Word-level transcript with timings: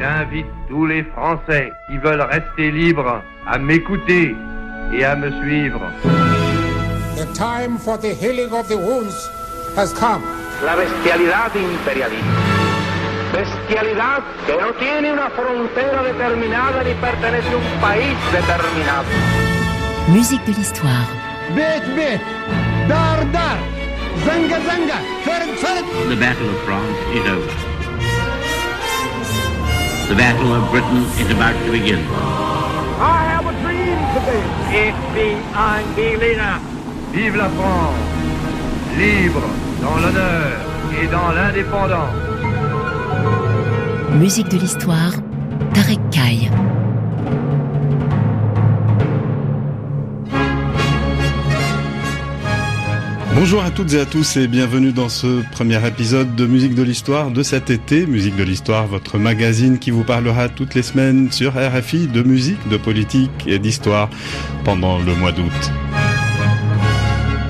J'invite 0.00 0.46
tous 0.66 0.86
les 0.86 1.04
Français 1.04 1.74
qui 1.86 1.98
veulent 1.98 2.22
rester 2.22 2.70
libres 2.70 3.22
à 3.46 3.58
m'écouter 3.58 4.34
et 4.94 5.04
à 5.04 5.14
me 5.14 5.30
suivre. 5.42 5.78
The 7.16 7.26
time 7.34 7.76
for 7.76 7.98
the 7.98 8.14
healing 8.14 8.50
of 8.50 8.66
the 8.66 8.78
wounds 8.78 9.28
has 9.76 9.92
come. 9.92 10.22
La 10.64 10.74
bestialidad 10.74 11.54
imperialista. 11.54 12.24
Bestialidad 13.34 14.22
que 14.46 14.56
no 14.56 14.72
tiene 14.78 15.12
una 15.12 15.28
frontera 15.28 16.02
determinada 16.02 16.82
ni 16.82 16.94
pertenece 16.94 17.48
a 17.52 17.56
un 17.58 17.80
país 17.82 18.16
determinado. 18.32 19.04
Musique 20.08 20.46
de 20.46 20.52
l'histoire. 20.52 21.08
Bête, 21.54 21.84
bête, 21.94 22.22
dar, 22.88 23.30
dar, 23.32 23.58
zanga, 24.24 24.60
zanga, 24.64 24.98
The 26.08 26.16
Battle 26.16 26.48
of 26.48 26.64
France 26.64 26.96
is 27.14 27.26
over. 27.28 27.69
The 30.10 30.16
Battle 30.16 30.52
of 30.52 30.68
Britain 30.72 31.04
is 31.22 31.30
about 31.30 31.54
to 31.64 31.70
begin. 31.70 32.00
I 32.98 33.22
have 33.30 33.46
a 33.46 33.54
dream 33.62 33.96
today. 34.10 35.36
Ein 35.54 35.84
Berliner. 35.94 36.58
Vive 37.12 37.36
la 37.36 37.48
France, 37.48 37.94
libre 38.98 39.42
dans 39.80 39.98
l'honneur 40.00 40.50
et 41.00 41.06
dans 41.06 41.30
l'indépendance. 41.30 42.10
Musique 44.18 44.48
de 44.48 44.58
l'histoire. 44.58 45.12
Tarek 45.74 46.00
Kaye. 46.10 46.50
Bonjour 53.40 53.64
à 53.64 53.70
toutes 53.70 53.94
et 53.94 54.00
à 54.00 54.04
tous 54.04 54.36
et 54.36 54.48
bienvenue 54.48 54.92
dans 54.92 55.08
ce 55.08 55.42
premier 55.52 55.78
épisode 55.88 56.36
de 56.36 56.44
Musique 56.44 56.74
de 56.74 56.82
l'Histoire 56.82 57.30
de 57.30 57.42
cet 57.42 57.70
été. 57.70 58.04
Musique 58.04 58.36
de 58.36 58.44
l'Histoire, 58.44 58.86
votre 58.86 59.16
magazine 59.16 59.78
qui 59.78 59.90
vous 59.90 60.04
parlera 60.04 60.50
toutes 60.50 60.74
les 60.74 60.82
semaines 60.82 61.32
sur 61.32 61.54
RFI 61.54 62.06
de 62.06 62.22
musique, 62.22 62.68
de 62.68 62.76
politique 62.76 63.30
et 63.46 63.58
d'histoire 63.58 64.10
pendant 64.62 64.98
le 64.98 65.14
mois 65.14 65.32
d'août. 65.32 65.72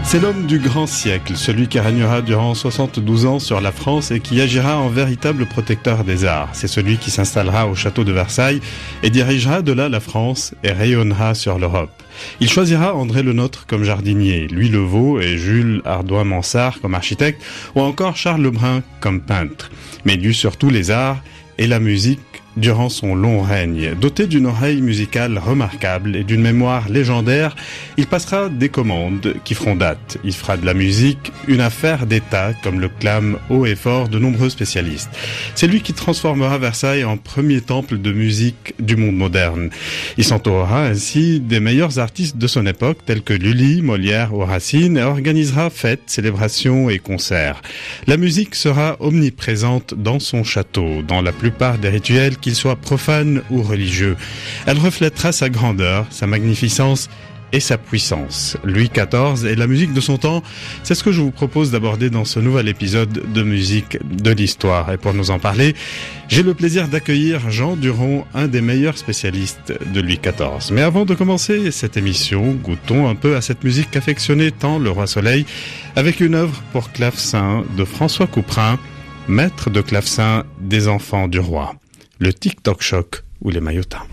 C'est 0.05 0.21
l'homme 0.21 0.47
du 0.47 0.61
grand 0.61 0.87
siècle, 0.87 1.37
celui 1.37 1.67
qui 1.67 1.81
régnera 1.81 2.23
durant 2.23 2.55
72 2.55 3.27
ans 3.27 3.41
sur 3.41 3.61
la 3.61 3.73
France 3.73 4.13
et 4.13 4.21
qui 4.21 4.41
agira 4.41 4.79
en 4.79 4.91
véritable 4.91 5.45
protecteur 5.45 6.05
des 6.05 6.25
arts. 6.25 6.51
C'est 6.53 6.69
celui 6.69 6.99
qui 6.99 7.11
s'installera 7.11 7.67
au 7.67 7.75
château 7.75 8.05
de 8.05 8.13
Versailles 8.13 8.61
et 9.03 9.11
dirigera 9.11 9.61
de 9.61 9.73
là 9.73 9.89
la 9.89 9.99
France 9.99 10.55
et 10.63 10.71
rayonnera 10.71 11.35
sur 11.35 11.59
l'Europe. 11.59 12.00
Il 12.41 12.51
choisira 12.51 12.95
André 12.95 13.23
Le 13.23 13.33
Nôtre 13.33 13.67
comme 13.67 13.85
jardinier, 13.85 14.49
Louis 14.49 14.69
Levaux 14.69 15.21
et 15.21 15.39
Jules 15.39 15.83
Ardouin-Mansart 15.85 16.81
comme 16.81 16.95
architecte, 16.95 17.43
ou 17.75 17.81
encore 17.81 18.17
Charles 18.17 18.43
Lebrun 18.43 18.83
comme 19.01 19.21
peintre. 19.21 19.71
Mais 20.05 20.15
eut 20.15 20.35
surtout 20.35 20.71
les 20.71 20.91
arts 20.91 21.23
et 21.61 21.69
la 21.69 21.79
musique 21.79 22.21
durant 22.57 22.89
son 22.89 23.15
long 23.15 23.43
règne. 23.43 23.95
Doté 23.95 24.27
d'une 24.27 24.47
oreille 24.47 24.83
musicale 24.83 25.39
remarquable 25.39 26.17
et 26.17 26.25
d'une 26.25 26.43
mémoire 26.43 26.89
légendaire, 26.89 27.55
il 27.97 28.07
passera 28.07 28.49
des 28.49 28.69
commandes 28.69 29.35
qui 29.45 29.55
feront 29.55 29.77
date. 29.77 30.19
Il 30.25 30.33
fera 30.33 30.57
de 30.57 30.67
la 30.67 30.75
musique 30.75 31.33
une 31.47 31.61
affaire 31.61 32.07
d'État, 32.07 32.53
comme 32.63 32.81
le 32.81 32.89
clament 32.89 33.39
haut 33.49 33.67
et 33.67 33.77
fort 33.77 34.09
de 34.09 34.19
nombreux 34.19 34.51
spécialistes. 34.51 35.11
C'est 35.55 35.67
lui 35.67 35.81
qui 35.81 35.93
transformera 35.93 36.59
Versailles 36.59 37.05
en 37.05 37.17
premier 37.17 37.61
temple 37.61 37.99
de 37.99 38.13
musique 38.13 38.75
du 38.79 38.97
monde 38.97 39.17
moderne. 39.17 39.71
Il 40.17 40.25
s'entourera 40.25 40.87
ainsi 40.87 41.41
des 41.41 41.61
meilleurs 41.61 41.99
artistes 41.99 42.37
de 42.37 42.47
son 42.47 42.67
époque, 42.67 42.99
tels 43.07 43.23
que 43.23 43.35
Lully, 43.35 43.83
Molière 43.83 44.35
ou 44.35 44.41
Racine, 44.41 44.99
et 44.99 45.03
organisera 45.03 45.71
fêtes, 45.71 46.03
célébrations 46.07 46.91
et 46.91 46.99
concerts. 46.99 47.63
La 48.07 48.17
musique 48.17 48.55
sera 48.55 48.97
omniprésente 49.01 49.95
dans 49.95 50.19
son 50.19 50.43
château, 50.43 51.03
dans 51.03 51.23
la 51.23 51.33
plupart 51.51 51.79
des 51.79 51.89
rituels 51.89 52.37
qu'il 52.37 52.55
soit 52.55 52.77
profane 52.77 53.43
ou 53.51 53.63
religieux. 53.63 54.17
Elle 54.67 54.79
reflètera 54.79 55.33
sa 55.33 55.49
grandeur, 55.49 56.07
sa 56.11 56.29
magnificence 56.29 57.11
et 57.53 57.59
sa 57.59 57.77
puissance. 57.77 58.57
Louis 58.63 58.89
XIV 58.89 59.45
et 59.51 59.57
la 59.57 59.67
musique 59.67 59.93
de 59.93 60.01
son 60.01 60.17
temps, 60.17 60.45
c'est 60.85 60.95
ce 60.95 61.03
que 61.03 61.11
je 61.11 61.21
vous 61.21 61.33
propose 61.33 61.73
d'aborder 61.73 62.09
dans 62.09 62.25
ce 62.25 62.39
nouvel 62.39 62.69
épisode 62.69 63.33
de 63.33 63.43
musique 63.43 63.99
de 64.05 64.31
l'histoire. 64.31 64.93
Et 64.93 64.97
pour 64.97 65.13
nous 65.13 65.33
en 65.33 65.41
parler, 65.41 65.75
j'ai 66.29 66.45
le 66.45 66.55
plaisir 66.55 66.87
d'accueillir 66.87 67.51
Jean 67.51 67.75
Duron, 67.75 68.25
un 68.33 68.47
des 68.47 68.61
meilleurs 68.61 68.97
spécialistes 68.97 69.75
de 69.93 70.01
Louis 70.01 70.21
XIV. 70.23 70.73
Mais 70.73 70.83
avant 70.83 71.05
de 71.05 71.15
commencer 71.15 71.73
cette 71.73 71.97
émission, 71.97 72.53
goûtons 72.53 73.09
un 73.09 73.17
peu 73.17 73.35
à 73.35 73.41
cette 73.41 73.65
musique 73.65 73.91
qu'affectionnait 73.91 74.53
tant 74.53 74.79
le 74.79 74.91
roi 74.91 75.09
Soleil 75.09 75.45
avec 75.97 76.21
une 76.21 76.37
œuvre 76.37 76.63
pour 76.73 76.93
clavecin 76.93 77.65
de 77.77 77.85
François 77.85 78.29
Couperin, 78.29 78.79
maître 79.29 79.71
de 79.71 79.81
clavecin 79.81 80.45
des 80.61 80.89
enfants 80.89 81.29
du 81.29 81.41
roi 81.41 81.75
le 82.21 82.35
TikTok 82.35 82.83
Choc 82.83 83.25
ou 83.41 83.51
les 83.51 83.61
maillotas. 83.61 84.05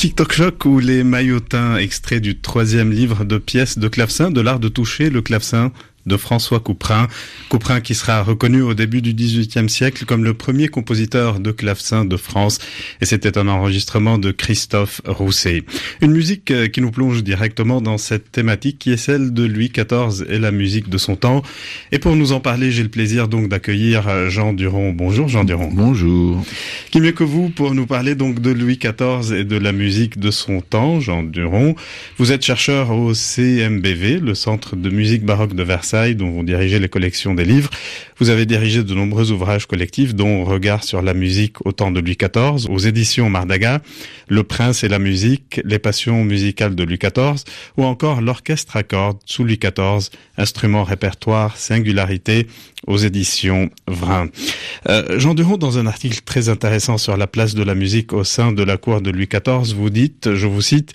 TikTok 0.00 0.32
Choc 0.32 0.64
ou 0.64 0.78
les 0.78 1.04
maillotins, 1.04 1.76
extraits 1.76 2.22
du 2.22 2.38
troisième 2.38 2.90
livre 2.90 3.26
de 3.26 3.36
pièces 3.36 3.76
de 3.76 3.86
clavecin, 3.86 4.30
de 4.30 4.40
l'art 4.40 4.58
de 4.58 4.70
toucher 4.70 5.10
le 5.10 5.20
clavecin 5.20 5.72
de 6.06 6.16
François 6.16 6.60
Couperin. 6.60 7.08
Couperin 7.48 7.80
qui 7.80 7.94
sera 7.94 8.22
reconnu 8.22 8.62
au 8.62 8.74
début 8.74 9.02
du 9.02 9.14
XVIIIe 9.14 9.68
siècle 9.68 10.04
comme 10.04 10.24
le 10.24 10.34
premier 10.34 10.68
compositeur 10.68 11.40
de 11.40 11.50
clavecin 11.50 12.04
de 12.04 12.16
France. 12.16 12.58
Et 13.00 13.06
c'était 13.06 13.38
un 13.38 13.48
enregistrement 13.48 14.18
de 14.18 14.30
Christophe 14.30 15.00
Rousset. 15.04 15.64
Une 16.00 16.12
musique 16.12 16.50
euh, 16.50 16.68
qui 16.68 16.80
nous 16.80 16.90
plonge 16.90 17.22
directement 17.22 17.80
dans 17.80 17.98
cette 17.98 18.32
thématique 18.32 18.78
qui 18.78 18.92
est 18.92 18.96
celle 18.96 19.32
de 19.32 19.44
Louis 19.44 19.70
XIV 19.70 20.24
et 20.28 20.38
la 20.38 20.50
musique 20.50 20.88
de 20.88 20.98
son 20.98 21.16
temps. 21.16 21.42
Et 21.92 21.98
pour 21.98 22.16
nous 22.16 22.32
en 22.32 22.40
parler, 22.40 22.70
j'ai 22.70 22.82
le 22.82 22.88
plaisir 22.88 23.28
donc 23.28 23.48
d'accueillir 23.48 24.08
euh, 24.08 24.28
Jean 24.30 24.52
Duron. 24.52 24.92
Bonjour 24.92 25.28
Jean 25.28 25.44
Duron. 25.44 25.70
Bonjour. 25.72 26.44
Qui 26.90 27.00
mieux 27.00 27.12
que 27.12 27.24
vous 27.24 27.50
pour 27.50 27.74
nous 27.74 27.86
parler 27.86 28.14
donc 28.14 28.40
de 28.40 28.50
Louis 28.50 28.78
XIV 28.78 29.34
et 29.34 29.44
de 29.44 29.56
la 29.56 29.72
musique 29.72 30.18
de 30.18 30.30
son 30.30 30.60
temps, 30.60 31.00
Jean 31.00 31.22
Duron. 31.22 31.74
Vous 32.18 32.32
êtes 32.32 32.44
chercheur 32.44 32.90
au 32.90 33.14
CMBV, 33.14 34.20
le 34.20 34.34
Centre 34.34 34.76
de 34.76 34.90
musique 34.90 35.24
baroque 35.24 35.54
de 35.54 35.62
Versailles 35.62 35.90
dont 36.08 36.30
vous 36.30 36.42
dirigez 36.42 36.78
les 36.78 36.88
collections 36.88 37.34
des 37.34 37.44
livres. 37.44 37.70
Vous 38.18 38.30
avez 38.30 38.46
dirigé 38.46 38.82
de 38.82 38.94
nombreux 38.94 39.30
ouvrages 39.30 39.66
collectifs, 39.66 40.14
dont 40.14 40.44
Regard 40.44 40.84
sur 40.84 41.02
la 41.02 41.14
musique 41.14 41.64
au 41.66 41.72
temps 41.72 41.90
de 41.90 42.00
Louis 42.00 42.16
XIV, 42.16 42.70
aux 42.70 42.78
éditions 42.78 43.30
Mardaga, 43.30 43.80
Le 44.28 44.42
Prince 44.42 44.82
et 44.84 44.88
la 44.88 44.98
musique, 44.98 45.60
Les 45.64 45.78
passions 45.78 46.24
musicales 46.24 46.74
de 46.74 46.84
Louis 46.84 46.98
XIV, 46.98 47.44
ou 47.76 47.84
encore 47.84 48.20
L'orchestre 48.20 48.76
à 48.76 48.82
cordes 48.82 49.18
sous 49.26 49.44
Louis 49.44 49.58
XIV, 49.58 50.10
instrument 50.36 50.84
répertoire, 50.84 51.56
singularité, 51.56 52.46
aux 52.86 52.96
éditions 52.96 53.70
Vrin. 53.86 54.28
Euh, 54.88 55.18
Jean 55.18 55.34
Duron, 55.34 55.58
dans 55.58 55.78
un 55.78 55.86
article 55.86 56.20
très 56.24 56.48
intéressant 56.48 56.98
sur 56.98 57.16
la 57.16 57.26
place 57.26 57.54
de 57.54 57.62
la 57.62 57.74
musique 57.74 58.12
au 58.12 58.24
sein 58.24 58.52
de 58.52 58.62
la 58.62 58.76
cour 58.76 59.00
de 59.00 59.10
Louis 59.10 59.28
XIV, 59.28 59.74
vous 59.74 59.90
dites, 59.90 60.34
je 60.34 60.46
vous 60.46 60.62
cite, 60.62 60.92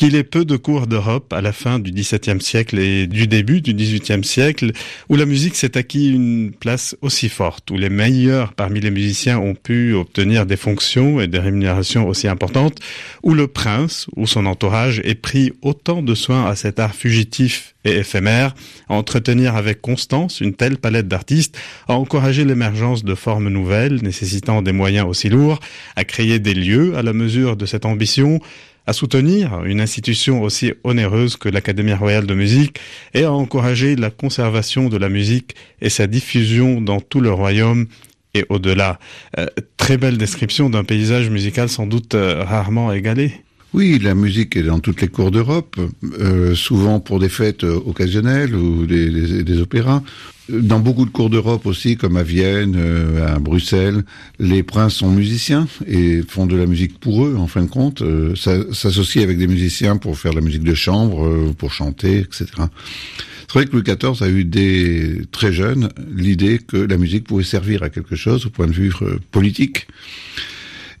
qu'il 0.00 0.16
est 0.16 0.24
peu 0.24 0.46
de 0.46 0.56
cours 0.56 0.86
d'Europe 0.86 1.30
à 1.30 1.42
la 1.42 1.52
fin 1.52 1.78
du 1.78 1.90
XVIIe 1.90 2.40
siècle 2.40 2.78
et 2.78 3.06
du 3.06 3.26
début 3.26 3.60
du 3.60 3.74
XVIIIe 3.74 4.24
siècle 4.24 4.72
où 5.10 5.16
la 5.16 5.26
musique 5.26 5.54
s'est 5.54 5.76
acquis 5.76 6.08
une 6.08 6.52
place 6.52 6.96
aussi 7.02 7.28
forte, 7.28 7.70
où 7.70 7.76
les 7.76 7.90
meilleurs 7.90 8.54
parmi 8.54 8.80
les 8.80 8.90
musiciens 8.90 9.38
ont 9.38 9.54
pu 9.54 9.92
obtenir 9.92 10.46
des 10.46 10.56
fonctions 10.56 11.20
et 11.20 11.26
des 11.26 11.38
rémunérations 11.38 12.08
aussi 12.08 12.28
importantes, 12.28 12.78
où 13.22 13.34
le 13.34 13.46
prince 13.46 14.06
ou 14.16 14.26
son 14.26 14.46
entourage 14.46 15.02
ait 15.04 15.14
pris 15.14 15.52
autant 15.60 16.00
de 16.00 16.14
soin 16.14 16.46
à 16.46 16.56
cet 16.56 16.80
art 16.80 16.94
fugitif 16.94 17.74
et 17.84 17.98
éphémère, 17.98 18.54
à 18.88 18.94
entretenir 18.94 19.54
avec 19.54 19.82
constance 19.82 20.40
une 20.40 20.54
telle 20.54 20.78
palette 20.78 21.08
d'artistes, 21.08 21.58
à 21.88 21.94
encourager 21.94 22.46
l'émergence 22.46 23.04
de 23.04 23.14
formes 23.14 23.50
nouvelles 23.50 24.02
nécessitant 24.02 24.62
des 24.62 24.72
moyens 24.72 25.06
aussi 25.06 25.28
lourds, 25.28 25.60
à 25.94 26.04
créer 26.04 26.38
des 26.38 26.54
lieux 26.54 26.96
à 26.96 27.02
la 27.02 27.12
mesure 27.12 27.56
de 27.56 27.66
cette 27.66 27.84
ambition, 27.84 28.40
à 28.86 28.92
soutenir 28.92 29.64
une 29.64 29.80
institution 29.80 30.42
aussi 30.42 30.72
onéreuse 30.84 31.36
que 31.36 31.48
l'Académie 31.48 31.92
royale 31.92 32.26
de 32.26 32.34
musique 32.34 32.78
et 33.14 33.24
à 33.24 33.32
encourager 33.32 33.96
la 33.96 34.10
conservation 34.10 34.88
de 34.88 34.96
la 34.96 35.08
musique 35.08 35.54
et 35.80 35.90
sa 35.90 36.06
diffusion 36.06 36.80
dans 36.80 37.00
tout 37.00 37.20
le 37.20 37.32
royaume 37.32 37.86
et 38.34 38.44
au-delà. 38.48 38.98
Euh, 39.38 39.46
très 39.76 39.96
belle 39.96 40.18
description 40.18 40.70
d'un 40.70 40.84
paysage 40.84 41.30
musical 41.30 41.68
sans 41.68 41.86
doute 41.86 42.14
euh, 42.14 42.44
rarement 42.44 42.92
égalé. 42.92 43.32
Oui, 43.72 44.00
la 44.00 44.14
musique 44.14 44.56
est 44.56 44.64
dans 44.64 44.80
toutes 44.80 45.00
les 45.00 45.08
cours 45.08 45.30
d'Europe, 45.30 45.76
euh, 46.18 46.56
souvent 46.56 46.98
pour 46.98 47.20
des 47.20 47.28
fêtes 47.28 47.62
occasionnelles 47.62 48.56
ou 48.56 48.84
des 48.84 49.60
opéras. 49.60 50.02
Dans 50.52 50.80
beaucoup 50.80 51.04
de 51.04 51.10
cours 51.10 51.30
d'Europe 51.30 51.66
aussi, 51.66 51.96
comme 51.96 52.16
à 52.16 52.22
Vienne, 52.22 52.74
euh, 52.76 53.34
à 53.34 53.38
Bruxelles, 53.38 54.02
les 54.38 54.62
princes 54.62 54.94
sont 54.94 55.10
musiciens 55.10 55.68
et 55.86 56.22
font 56.22 56.46
de 56.46 56.56
la 56.56 56.66
musique 56.66 56.98
pour 56.98 57.24
eux, 57.24 57.36
en 57.38 57.46
fin 57.46 57.62
de 57.62 57.68
compte, 57.68 58.02
euh, 58.02 58.34
s'associent 58.34 59.22
avec 59.22 59.38
des 59.38 59.46
musiciens 59.46 59.96
pour 59.96 60.18
faire 60.18 60.32
de 60.32 60.36
la 60.36 60.44
musique 60.44 60.64
de 60.64 60.74
chambre, 60.74 61.24
euh, 61.24 61.54
pour 61.56 61.72
chanter, 61.72 62.18
etc. 62.18 62.46
C'est 62.56 63.52
vrai 63.52 63.66
que 63.66 63.72
Louis 63.72 63.82
XIV 63.82 64.22
a 64.22 64.28
eu 64.28 64.44
des 64.44 65.22
très 65.30 65.52
jeunes 65.52 65.90
l'idée 66.12 66.58
que 66.58 66.76
la 66.76 66.96
musique 66.96 67.24
pouvait 67.24 67.44
servir 67.44 67.82
à 67.82 67.90
quelque 67.90 68.16
chose 68.16 68.46
au 68.46 68.50
point 68.50 68.66
de 68.66 68.72
vue 68.72 68.92
euh, 69.02 69.18
politique 69.30 69.86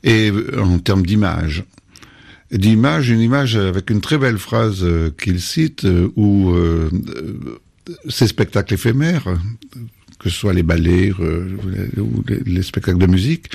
et 0.04 0.32
en 0.58 0.78
termes 0.78 1.04
d'image 1.04 1.64
d'image, 2.52 3.10
une 3.10 3.20
image 3.20 3.54
avec 3.54 3.90
une 3.90 4.00
très 4.00 4.18
belle 4.18 4.38
phrase 4.38 4.84
qu'il 5.22 5.40
cite 5.40 5.86
où 6.16 6.52
ces 8.08 8.26
spectacles 8.26 8.74
éphémères, 8.74 9.24
que 10.18 10.28
ce 10.28 10.36
soit 10.36 10.52
les 10.52 10.62
ballets 10.62 11.12
ou 11.12 12.24
les, 12.26 12.40
les, 12.44 12.62
spectacles 12.62 12.98
de 12.98 13.06
musique, 13.06 13.50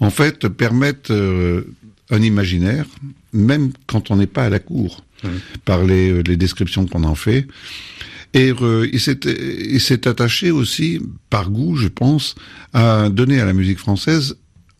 en 0.00 0.10
fait 0.10 0.48
permettent 0.48 1.12
un 2.10 2.22
imaginaire, 2.22 2.86
même 3.32 3.72
quand 3.86 4.10
on 4.10 4.16
n'est 4.16 4.26
pas 4.26 4.44
à 4.44 4.50
la 4.50 4.58
cour, 4.58 5.04
mmh. 5.22 5.28
par 5.64 5.84
les, 5.84 6.22
les 6.22 6.36
descriptions 6.36 6.86
qu'on 6.86 7.04
en 7.04 7.14
fait. 7.14 7.46
Et 8.34 8.52
euh, 8.60 8.88
il 8.92 9.80
s'est 9.80 10.08
attaché 10.08 10.50
aussi, 10.50 11.00
par 11.30 11.50
goût, 11.50 11.76
je 11.76 11.86
pense, 11.86 12.34
à 12.72 13.08
donner 13.08 13.40
à 13.40 13.44
la 13.44 13.52
musique 13.52 13.78
française 13.78 14.36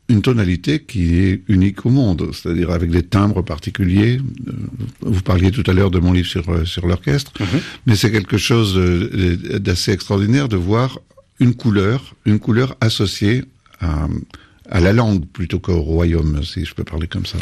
une 0.08 0.22
tonalité 0.22 0.80
qui 0.80 1.16
est 1.16 1.42
unique 1.48 1.86
au 1.86 1.90
monde, 1.90 2.30
c'est-à-dire 2.32 2.70
avec 2.70 2.90
des 2.90 3.02
timbres 3.02 3.42
particuliers. 3.42 4.20
Vous 5.00 5.22
parliez 5.22 5.50
tout 5.50 5.64
à 5.70 5.72
l'heure 5.72 5.90
de 5.90 5.98
mon 5.98 6.12
livre 6.12 6.28
sur, 6.28 6.44
sur 6.66 6.86
l'orchestre, 6.86 7.32
-hmm. 7.38 7.60
mais 7.86 7.96
c'est 7.96 8.12
quelque 8.16 8.36
chose 8.36 8.78
d'assez 9.60 9.92
extraordinaire 9.92 10.48
de 10.48 10.56
voir 10.56 10.98
une 11.40 11.54
couleur, 11.54 12.14
une 12.26 12.38
couleur 12.38 12.76
associée 12.80 13.44
à, 13.80 14.08
à 14.70 14.80
la 14.80 14.92
langue 14.92 15.24
plutôt 15.26 15.58
qu'au 15.58 15.80
royaume, 15.80 16.42
si 16.44 16.64
je 16.64 16.74
peux 16.74 16.84
parler 16.84 17.08
comme 17.08 17.26
ça. 17.26 17.38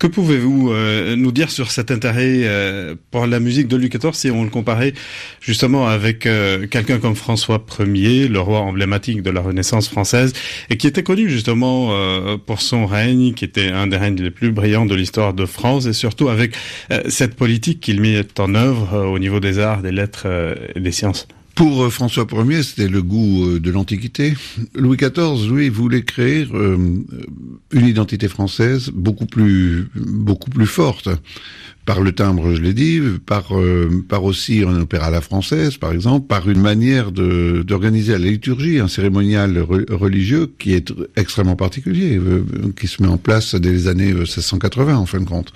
Que 0.00 0.06
pouvez-vous 0.06 0.72
euh, 0.72 1.14
nous 1.14 1.30
dire 1.30 1.50
sur 1.50 1.70
cet 1.70 1.90
intérêt 1.90 2.44
euh, 2.44 2.94
pour 3.10 3.26
la 3.26 3.38
musique 3.38 3.68
de 3.68 3.76
Louis 3.76 3.90
XIV 3.90 4.14
si 4.14 4.30
on 4.30 4.44
le 4.44 4.48
comparait 4.48 4.94
justement 5.42 5.88
avec 5.88 6.24
euh, 6.24 6.66
quelqu'un 6.66 6.98
comme 6.98 7.14
François 7.14 7.62
Ier, 7.78 8.28
le 8.28 8.40
roi 8.40 8.60
emblématique 8.60 9.22
de 9.22 9.28
la 9.28 9.42
Renaissance 9.42 9.90
française, 9.90 10.32
et 10.70 10.78
qui 10.78 10.86
était 10.86 11.02
connu 11.02 11.28
justement 11.28 11.88
euh, 11.90 12.38
pour 12.38 12.62
son 12.62 12.86
règne, 12.86 13.34
qui 13.34 13.44
était 13.44 13.68
un 13.68 13.88
des 13.88 13.98
règnes 13.98 14.22
les 14.22 14.30
plus 14.30 14.52
brillants 14.52 14.86
de 14.86 14.94
l'histoire 14.94 15.34
de 15.34 15.44
France, 15.44 15.84
et 15.84 15.92
surtout 15.92 16.30
avec 16.30 16.56
euh, 16.90 17.02
cette 17.10 17.34
politique 17.34 17.80
qu'il 17.80 18.00
mit 18.00 18.16
en 18.38 18.54
œuvre 18.54 18.94
euh, 18.94 19.04
au 19.04 19.18
niveau 19.18 19.38
des 19.38 19.58
arts, 19.58 19.82
des 19.82 19.92
lettres 19.92 20.26
et 20.74 20.80
des 20.80 20.92
sciences? 20.92 21.28
Pour 21.60 21.84
euh, 21.84 21.90
François 21.90 22.26
Ier, 22.32 22.62
c'était 22.62 22.88
le 22.88 23.02
goût 23.02 23.44
euh, 23.44 23.60
de 23.60 23.70
l'Antiquité. 23.70 24.32
Louis 24.74 24.96
XIV, 24.96 25.52
lui, 25.54 25.68
voulait 25.68 26.00
créer 26.00 26.48
euh, 26.54 26.78
une 27.70 27.86
identité 27.86 28.28
française 28.28 28.90
beaucoup 28.94 29.26
plus, 29.26 29.90
beaucoup 29.94 30.48
plus 30.48 30.66
forte. 30.66 31.10
Par 31.84 32.00
le 32.00 32.12
timbre, 32.12 32.54
je 32.54 32.62
l'ai 32.62 32.72
dit, 32.72 33.00
par, 33.26 33.52
par 34.08 34.24
aussi 34.24 34.62
un 34.62 34.80
opéra 34.80 35.06
à 35.06 35.10
la 35.10 35.20
française, 35.20 35.76
par 35.76 35.92
exemple, 35.92 36.26
par 36.26 36.48
une 36.48 36.60
manière 36.60 37.10
d'organiser 37.10 38.12
la 38.12 38.18
liturgie, 38.18 38.78
un 38.78 38.86
cérémonial 38.86 39.58
re, 39.58 39.80
religieux 39.90 40.52
qui 40.58 40.74
est 40.74 40.92
extrêmement 41.16 41.56
particulier, 41.56 42.20
qui 42.78 42.86
se 42.86 43.02
met 43.02 43.08
en 43.08 43.16
place 43.16 43.54
dès 43.54 43.72
les 43.72 43.88
années 43.88 44.12
1680, 44.12 44.96
en 44.96 45.06
fin 45.06 45.20
de 45.20 45.24
compte. 45.24 45.52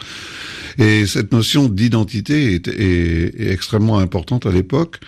Et 0.79 1.07
cette 1.07 1.31
notion 1.31 1.69
d'identité 1.69 2.55
est, 2.55 2.69
est 2.69 3.52
extrêmement 3.52 3.99
importante 3.99 4.47
à 4.47 4.50
l'époque 4.50 4.99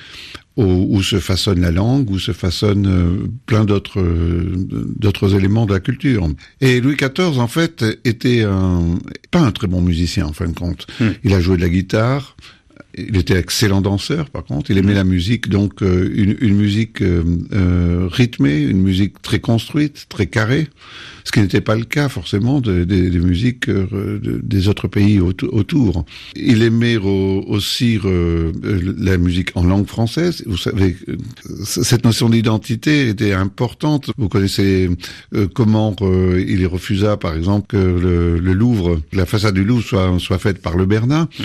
où, 0.56 1.02
se 1.02 1.20
façonne 1.20 1.60
la 1.60 1.70
langue, 1.70 2.10
où 2.10 2.18
se 2.18 2.32
façonne 2.32 2.86
euh, 2.86 3.28
plein 3.44 3.64
d'autres 3.64 4.00
euh, 4.00 4.52
d'autres 4.96 5.34
éléments 5.34 5.66
de 5.66 5.74
la 5.74 5.80
culture. 5.80 6.26
Et 6.60 6.80
Louis 6.80 6.96
XIV, 6.96 7.38
en 7.38 7.46
fait, 7.46 7.84
était 8.04 8.42
un, 8.42 8.98
pas 9.30 9.40
un 9.40 9.52
très 9.52 9.66
bon 9.66 9.82
musicien, 9.82 10.26
en 10.26 10.32
fin 10.32 10.48
de 10.48 10.54
compte. 10.54 10.86
Hmm. 10.98 11.10
Il 11.24 11.34
a 11.34 11.40
joué 11.40 11.56
de 11.56 11.62
la 11.62 11.68
guitare, 11.68 12.36
il 12.96 13.16
était 13.16 13.38
excellent 13.38 13.80
danseur, 13.80 14.30
par 14.30 14.44
contre. 14.44 14.70
Il 14.70 14.78
aimait 14.78 14.94
la 14.94 15.04
musique, 15.04 15.48
donc 15.48 15.82
euh, 15.82 16.10
une, 16.14 16.36
une, 16.40 16.56
musique 16.56 17.02
euh, 17.02 17.22
euh, 17.52 18.08
rythmée, 18.10 18.58
une 18.62 18.80
musique 18.80 19.20
très 19.22 19.38
construite, 19.38 20.06
très 20.08 20.26
carrée, 20.26 20.68
ce 21.26 21.32
qui 21.32 21.40
n'était 21.40 21.60
pas 21.60 21.74
le 21.74 21.84
cas 21.84 22.08
forcément 22.08 22.60
de, 22.60 22.84
de, 22.84 23.08
des 23.08 23.18
musiques 23.18 23.68
euh, 23.68 24.18
de, 24.20 24.40
des 24.42 24.68
autres 24.68 24.86
pays 24.86 25.18
au, 25.18 25.32
autour. 25.48 26.04
Il 26.36 26.62
aimait 26.62 26.96
aussi 26.96 27.98
euh, 28.04 28.52
la 28.96 29.18
musique 29.18 29.50
en 29.56 29.64
langue 29.64 29.88
française. 29.88 30.44
Vous 30.46 30.56
savez, 30.56 30.96
cette 31.64 32.04
notion 32.04 32.28
d'identité 32.28 33.08
était 33.08 33.32
importante. 33.32 34.10
Vous 34.16 34.28
connaissez 34.28 34.88
euh, 35.34 35.48
comment 35.52 35.94
il 36.00 36.64
refusa, 36.66 37.16
par 37.16 37.34
exemple, 37.34 37.66
que 37.66 37.76
le, 37.76 38.38
le, 38.38 38.52
Louvre, 38.52 39.00
la 39.12 39.26
façade 39.26 39.54
du 39.54 39.64
Louvre 39.64 39.82
soit, 39.84 40.18
soit 40.18 40.38
faite 40.38 40.62
par 40.62 40.76
le 40.76 40.86
Bernat. 40.86 41.28
Mmh. 41.38 41.44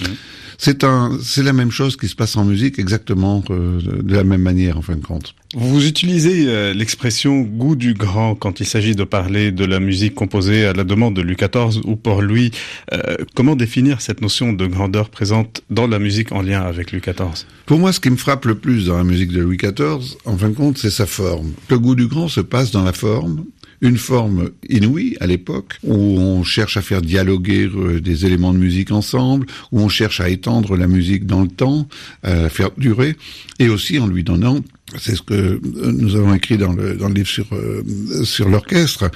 C'est 0.63 0.83
un, 0.83 1.17
c'est 1.23 1.41
la 1.41 1.53
même 1.53 1.71
chose 1.71 1.97
qui 1.97 2.07
se 2.07 2.15
passe 2.15 2.35
en 2.35 2.45
musique, 2.45 2.77
exactement 2.77 3.43
euh, 3.49 3.79
de 3.81 4.13
la 4.13 4.23
même 4.23 4.43
manière 4.43 4.77
en 4.77 4.83
fin 4.83 4.95
de 4.95 5.03
compte. 5.03 5.33
Vous 5.55 5.87
utilisez 5.87 6.45
euh, 6.45 6.71
l'expression 6.71 7.41
goût 7.41 7.75
du 7.75 7.95
grand 7.95 8.35
quand 8.35 8.59
il 8.59 8.67
s'agit 8.67 8.95
de 8.95 9.03
parler 9.03 9.51
de 9.51 9.65
la 9.65 9.79
musique 9.79 10.13
composée 10.13 10.67
à 10.67 10.73
la 10.73 10.83
demande 10.83 11.15
de 11.15 11.23
Louis 11.23 11.35
XIV 11.35 11.81
ou 11.83 11.95
pour 11.95 12.21
lui. 12.21 12.51
Euh, 12.93 13.17
comment 13.33 13.55
définir 13.55 14.01
cette 14.01 14.21
notion 14.21 14.53
de 14.53 14.67
grandeur 14.67 15.09
présente 15.09 15.63
dans 15.71 15.87
la 15.87 15.97
musique 15.97 16.31
en 16.31 16.43
lien 16.43 16.61
avec 16.61 16.91
Louis 16.91 17.01
XIV 17.01 17.47
Pour 17.65 17.79
moi, 17.79 17.91
ce 17.91 17.99
qui 17.99 18.11
me 18.11 18.15
frappe 18.15 18.45
le 18.45 18.53
plus 18.53 18.85
dans 18.85 18.97
la 18.97 19.03
musique 19.03 19.31
de 19.31 19.41
Louis 19.41 19.57
XIV, 19.57 20.15
en 20.25 20.37
fin 20.37 20.49
de 20.49 20.53
compte, 20.53 20.77
c'est 20.77 20.91
sa 20.91 21.07
forme. 21.07 21.53
Le 21.71 21.79
goût 21.79 21.95
du 21.95 22.05
grand 22.05 22.27
se 22.27 22.39
passe 22.39 22.69
dans 22.69 22.83
la 22.83 22.93
forme 22.93 23.45
une 23.81 23.97
forme 23.97 24.51
inouïe 24.69 25.17
à 25.19 25.27
l'époque, 25.27 25.77
où 25.83 25.93
on 25.93 26.43
cherche 26.43 26.77
à 26.77 26.81
faire 26.81 27.01
dialoguer 27.01 27.67
euh, 27.67 27.99
des 27.99 28.25
éléments 28.25 28.53
de 28.53 28.59
musique 28.59 28.91
ensemble, 28.91 29.47
où 29.71 29.79
on 29.81 29.89
cherche 29.89 30.21
à 30.21 30.29
étendre 30.29 30.77
la 30.77 30.87
musique 30.87 31.25
dans 31.25 31.41
le 31.41 31.47
temps, 31.47 31.87
à 32.23 32.35
la 32.35 32.49
faire 32.49 32.71
durer, 32.77 33.15
et 33.59 33.69
aussi 33.69 33.99
en 33.99 34.07
lui 34.07 34.23
donnant 34.23 34.59
c'est 34.99 35.15
ce 35.15 35.21
que 35.21 35.59
nous 35.91 36.15
avons 36.15 36.33
écrit 36.33 36.57
dans 36.57 36.73
le, 36.73 36.95
dans 36.95 37.07
le 37.07 37.13
livre 37.13 37.27
sur, 37.27 37.45
euh, 37.53 37.83
sur 38.23 38.49
l'orchestre, 38.49 39.09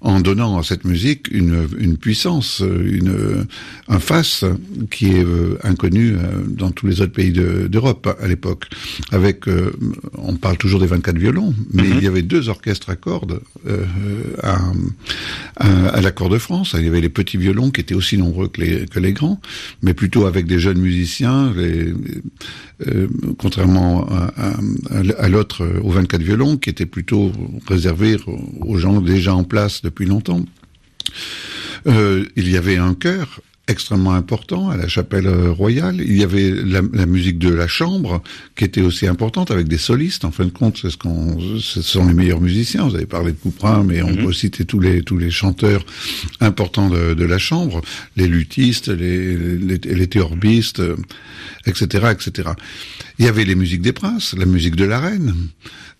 en 0.00 0.20
donnant 0.20 0.58
à 0.58 0.62
cette 0.62 0.84
musique 0.84 1.26
une, 1.30 1.66
une 1.78 1.96
puissance, 1.96 2.60
une, 2.62 3.46
un 3.88 3.98
face 3.98 4.44
qui 4.90 5.06
est 5.08 5.24
euh, 5.24 5.58
inconnu 5.64 6.12
euh, 6.12 6.18
dans 6.46 6.70
tous 6.70 6.86
les 6.86 7.00
autres 7.00 7.12
pays 7.12 7.32
d'Europe 7.32 8.08
à 8.20 8.28
l'époque. 8.28 8.66
Avec, 9.10 9.48
euh, 9.48 9.72
on 10.16 10.36
parle 10.36 10.56
toujours 10.56 10.80
des 10.80 10.86
24 10.86 11.18
violons, 11.18 11.52
mais 11.72 11.82
Mhm. 11.82 11.94
il 11.98 12.04
y 12.04 12.06
avait 12.06 12.22
deux 12.22 12.48
orchestres 12.48 12.90
à 12.90 12.96
cordes 12.96 13.40
euh, 13.68 13.84
à, 14.42 14.58
à, 15.56 15.88
à 15.88 16.00
la 16.00 16.10
Cour 16.12 16.28
de 16.28 16.38
France. 16.38 16.74
Il 16.78 16.84
y 16.84 16.88
avait 16.88 17.00
les 17.00 17.08
petits 17.08 17.36
violons 17.36 17.70
qui 17.70 17.80
étaient 17.80 17.94
aussi 17.94 18.18
nombreux 18.18 18.48
que 18.48 18.60
les, 18.60 18.86
que 18.86 19.00
les 19.00 19.12
grands, 19.12 19.40
mais 19.82 19.94
plutôt 19.94 20.26
avec 20.26 20.46
des 20.46 20.60
jeunes 20.60 20.78
musiciens, 20.78 21.52
les, 21.56 21.92
euh, 22.86 23.08
contrairement 23.38 24.06
à, 24.08 24.30
à, 24.36 24.52
à 25.17 25.17
l'autre, 25.26 25.64
euh, 25.64 25.80
aux 25.82 25.90
24 25.90 26.22
violons, 26.22 26.56
qui 26.56 26.70
étaient 26.70 26.86
plutôt 26.86 27.32
réservés 27.66 28.16
aux 28.60 28.76
gens 28.78 29.00
déjà 29.00 29.34
en 29.34 29.42
place 29.42 29.82
depuis 29.82 30.06
longtemps. 30.06 30.44
Euh, 31.86 32.24
il 32.36 32.50
y 32.50 32.56
avait 32.56 32.76
un 32.76 32.94
chœur 32.94 33.40
extrêmement 33.68 34.14
important 34.14 34.70
à 34.70 34.76
la 34.76 34.88
chapelle 34.88 35.26
euh, 35.26 35.52
royale. 35.52 35.96
Il 36.00 36.16
y 36.16 36.24
avait 36.24 36.50
la, 36.50 36.80
la, 36.92 37.06
musique 37.06 37.38
de 37.38 37.50
la 37.50 37.68
chambre 37.68 38.22
qui 38.56 38.64
était 38.64 38.80
aussi 38.80 39.06
importante 39.06 39.50
avec 39.50 39.68
des 39.68 39.78
solistes. 39.78 40.24
En 40.24 40.30
fin 40.30 40.46
de 40.46 40.50
compte, 40.50 40.78
c'est 40.80 40.90
ce 40.90 40.96
qu'on, 40.96 41.38
ce 41.60 41.82
sont 41.82 42.06
les 42.06 42.14
meilleurs 42.14 42.40
musiciens. 42.40 42.88
Vous 42.88 42.96
avez 42.96 43.06
parlé 43.06 43.32
de 43.32 43.36
Couperin, 43.36 43.84
mais 43.84 44.02
on 44.02 44.10
mm 44.10 44.16
-hmm. 44.16 44.24
peut 44.24 44.32
citer 44.32 44.64
tous 44.64 44.80
les 44.80 45.02
tous 45.02 45.18
les 45.18 45.30
chanteurs 45.30 45.84
importants 46.40 46.88
de, 46.88 47.14
de 47.14 47.26
la 47.34 47.38
chambre, 47.38 47.80
les 48.16 48.26
luthistes, 48.26 48.88
les 48.88 49.36
les, 49.68 49.78
les 50.00 50.08
théorbistes, 50.14 50.82
etc., 51.66 51.82
etc. 52.16 52.50
Il 53.18 53.24
y 53.26 53.28
avait 53.28 53.44
les 53.44 53.54
musiques 53.62 53.82
des 53.82 53.92
princes, 53.92 54.34
la 54.36 54.46
musique 54.46 54.76
de 54.76 54.84
la 54.84 54.98
reine. 55.00 55.34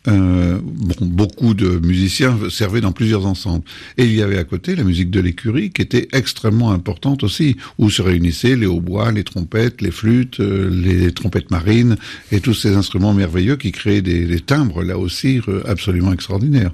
Euh, 0.07 0.59
bon, 0.63 1.07
beaucoup 1.07 1.55
de 1.55 1.81
musiciens 1.85 2.39
servaient 2.51 2.81
dans 2.81 2.93
plusieurs 2.93 3.27
ensembles. 3.27 3.65
Et 3.97 4.05
il 4.05 4.15
y 4.15 4.23
avait 4.23 4.39
à 4.39 4.45
côté 4.45 4.77
la 4.77 4.85
musique 4.85 5.11
de 5.11 5.21
l'écurie 5.21 5.71
qui 5.71 5.83
était 5.83 6.09
extrêmement 6.13 6.71
importante 6.71 7.25
aussi, 7.25 7.57
où 7.79 7.91
se 7.91 8.01
réunissaient 8.01 8.57
les 8.57 8.67
hautbois, 8.67 9.11
les 9.11 9.25
trompettes, 9.25 9.83
les 9.83 9.91
flûtes, 9.91 10.41
euh, 10.41 10.71
les 10.71 11.13
trompettes 11.13 11.51
marines 11.51 11.97
et 12.31 12.41
tous 12.41 12.55
ces 12.55 12.77
instruments 12.77 13.13
merveilleux 13.13 13.57
qui 13.57 13.73
créaient 13.73 14.03
des, 14.03 14.25
des 14.25 14.41
timbres 14.41 14.83
là 14.83 14.97
aussi 14.97 15.41
absolument 15.67 16.13
extraordinaires. 16.13 16.73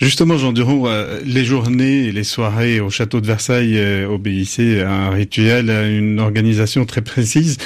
Justement, 0.00 0.38
Jean 0.38 0.52
Duron, 0.52 0.86
euh, 0.86 1.20
les 1.24 1.44
journées 1.44 2.04
et 2.04 2.12
les 2.12 2.22
soirées 2.22 2.78
au 2.78 2.88
château 2.88 3.20
de 3.20 3.26
Versailles 3.26 3.76
euh, 3.78 4.06
obéissaient 4.06 4.80
à 4.80 4.92
un 4.92 5.10
rituel, 5.10 5.70
à 5.70 5.88
une 5.88 6.20
organisation 6.20 6.84
très 6.84 7.02
précise. 7.02 7.58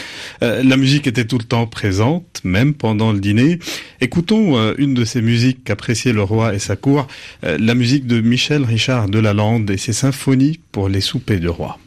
Euh, 0.42 0.62
la 0.62 0.78
musique 0.78 1.06
était 1.06 1.26
tout 1.26 1.36
le 1.36 1.44
temps 1.44 1.66
présente, 1.66 2.40
même 2.42 2.72
pendant 2.72 3.12
le 3.12 3.20
dîner. 3.20 3.58
Écoutons 4.00 4.74
une 4.78 4.94
de 4.94 5.04
ces 5.04 5.20
musiques 5.20 5.62
qu'appréciait 5.64 6.14
le 6.14 6.22
roi 6.22 6.54
et 6.54 6.58
sa 6.58 6.74
cour, 6.74 7.06
la 7.42 7.74
musique 7.74 8.06
de 8.06 8.20
Michel 8.20 8.64
Richard 8.64 9.08
de 9.08 9.18
Lalande 9.18 9.70
et 9.70 9.76
ses 9.76 9.92
symphonies 9.92 10.58
pour 10.72 10.88
les 10.88 11.00
soupers 11.00 11.38
de 11.38 11.48
roi. 11.48 11.78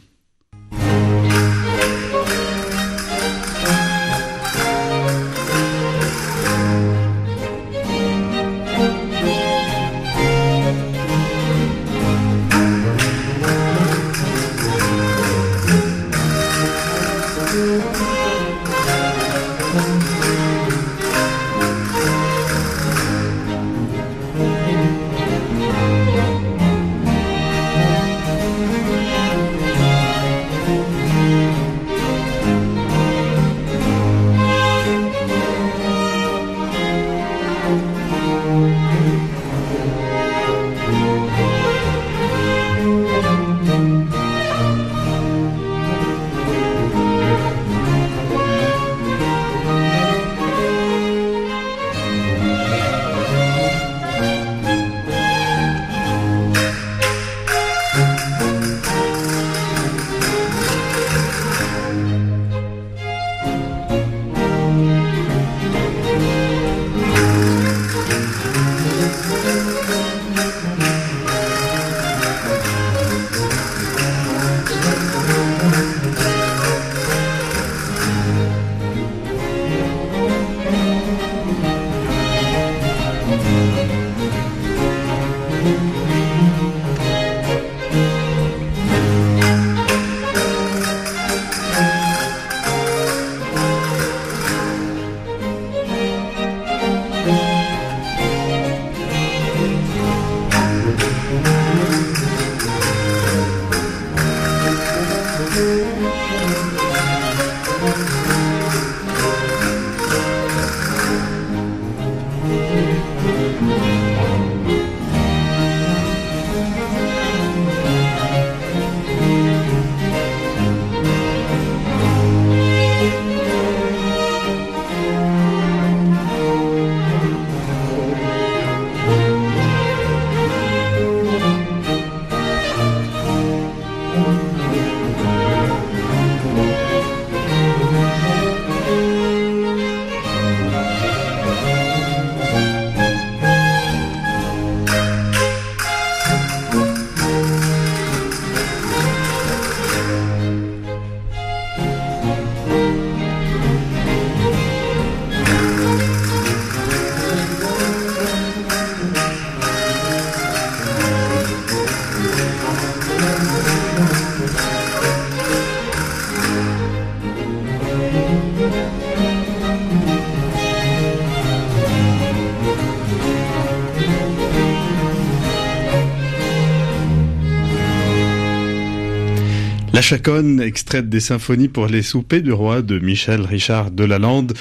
Chaconne, 180.06 180.60
extraite 180.60 181.08
des 181.08 181.18
symphonies 181.18 181.66
pour 181.66 181.88
les 181.88 182.02
soupers 182.02 182.40
du 182.40 182.52
roi 182.52 182.80
de 182.80 183.00
Michel 183.00 183.40
Richard 183.40 183.90
de 183.90 184.04
Lalande, 184.04 184.52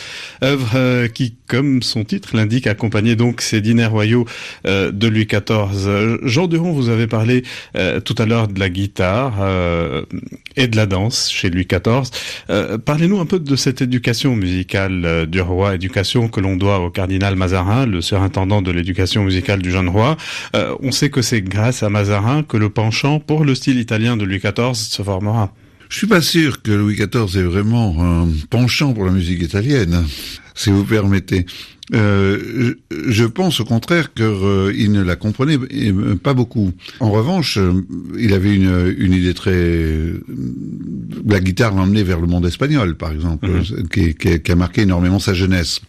œuvre 0.44 0.72
euh, 0.76 1.08
qui, 1.08 1.36
comme 1.48 1.82
son 1.82 2.04
titre 2.04 2.36
l'indique, 2.36 2.68
accompagnait 2.68 3.16
donc 3.16 3.42
ces 3.42 3.62
dîners 3.62 3.86
royaux 3.86 4.26
euh, 4.66 4.92
de 4.92 5.08
Louis 5.08 5.26
XIV. 5.26 6.20
Jean 6.24 6.48
Duron, 6.48 6.72
vous 6.72 6.90
avez 6.90 7.08
parlé 7.08 7.44
euh, 7.78 8.00
tout 8.00 8.16
à 8.18 8.26
l'heure 8.26 8.48
de 8.48 8.60
la 8.60 8.70
guitare 8.70 9.34
et 10.56 10.68
de 10.68 10.76
la 10.76 10.86
danse 10.86 11.30
chez 11.30 11.50
Louis 11.50 11.68
XIV. 11.68 12.10
Parlez-nous 12.86 13.20
un 13.20 13.26
peu 13.26 13.40
de 13.40 13.56
cette 13.56 13.82
éducation 13.82 14.36
musicale 14.36 15.26
du 15.28 15.42
roi, 15.42 15.76
éducation 15.76 16.28
que 16.28 16.40
l'on 16.40 16.56
doit 16.56 16.80
au 16.80 16.90
cardinal 16.90 17.36
Mazarin, 17.36 17.86
le 17.86 18.02
surintendant 18.02 18.62
de 18.62 18.72
l'éducation 18.72 19.24
musicale 19.24 19.62
du 19.62 19.72
jeune 19.72 19.90
roi. 19.90 20.18
on 20.54 20.92
sait 20.92 21.10
que 21.10 21.22
c'est 21.22 21.42
grâce 21.42 21.84
à 21.84 21.90
Mazarin 21.90 22.44
que 22.44 22.58
le 22.58 22.70
penchant 22.70 23.20
pour 23.20 23.44
le 23.44 23.56
style 23.56 23.80
italien 23.80 24.18
de 24.18 24.26
Louis 24.26 24.40
XIV 24.40 24.74
se 24.74 25.02
forme 25.04 25.28
je 25.96 26.00
suis 26.00 26.08
pas 26.08 26.22
sûr 26.22 26.62
que 26.62 26.74
Louis 26.74 26.96
XIV 26.96 27.40
ait 27.40 27.44
vraiment 27.44 27.96
un 28.02 28.28
penchant 28.50 28.92
pour 28.92 29.06
la 29.06 29.14
musique 29.14 29.42
italienne, 29.42 30.04
si 30.54 30.70
vous 30.70 30.84
permettez. 30.84 31.46
Euh, 31.94 32.74
je 33.08 33.24
pense 33.24 33.62
au 33.62 33.64
contraire 33.64 34.14
qu'il 34.14 34.26
euh, 34.26 34.88
ne 34.90 35.02
la 35.02 35.16
comprenait 35.16 35.58
pas 36.22 36.34
beaucoup. 36.34 36.74
En 37.00 37.12
revanche, 37.12 37.58
euh, 37.58 37.82
il 38.20 38.34
avait 38.34 38.54
une, 38.54 38.94
une 38.98 39.14
idée 39.14 39.34
très... 39.34 40.12
La 41.26 41.40
guitare 41.40 41.74
l'emmenait 41.74 42.04
vers 42.04 42.20
le 42.20 42.28
monde 42.28 42.46
espagnol, 42.46 42.98
par 42.98 43.14
exemple, 43.14 43.48
mhm. 43.48 43.88
qui, 43.88 44.16
qui, 44.16 44.42
qui, 44.42 44.52
a 44.52 44.56
marqué 44.56 44.82
énormément 44.82 45.20
sa 45.20 45.34
jeunesse. 45.34 45.80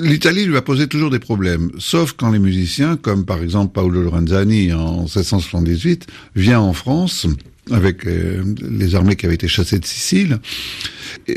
L'Italie 0.00 0.44
lui 0.44 0.58
a 0.58 0.62
posé 0.62 0.86
toujours 0.86 1.10
des 1.10 1.18
problèmes, 1.18 1.72
sauf 1.78 2.12
quand 2.12 2.30
les 2.30 2.38
musiciens, 2.38 2.96
comme 2.96 3.24
par 3.24 3.42
exemple 3.42 3.72
Paolo 3.72 4.00
Lorenzani 4.00 4.72
en 4.72 5.00
1678, 5.00 6.06
vient 6.36 6.60
en 6.60 6.72
France 6.72 7.26
avec 7.70 8.06
euh, 8.06 8.42
les 8.62 8.94
armées 8.94 9.16
qui 9.16 9.26
avaient 9.26 9.34
été 9.34 9.48
chassées 9.48 9.78
de 9.78 9.84
Sicile. 9.84 10.38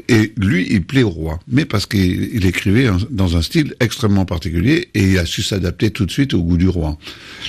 Et, 0.10 0.32
lui, 0.38 0.68
il 0.70 0.84
plaît 0.84 1.04
au 1.04 1.10
roi, 1.10 1.40
mais 1.48 1.66
parce 1.66 1.86
qu'il 1.86 2.46
écrivait 2.46 2.90
dans 3.10 3.38
un 3.38 3.42
style 3.42 3.76
extrêmement 3.80 4.26
particulier 4.26 4.90
et 4.94 5.12
il 5.12 5.18
a 5.18 5.26
su 5.26 5.42
s'adapter 5.42 5.92
tout 5.92 6.06
de 6.06 6.12
suite 6.12 6.34
au 6.34 6.44
goût 6.44 6.58
du 6.58 6.68
roi. 6.68 6.98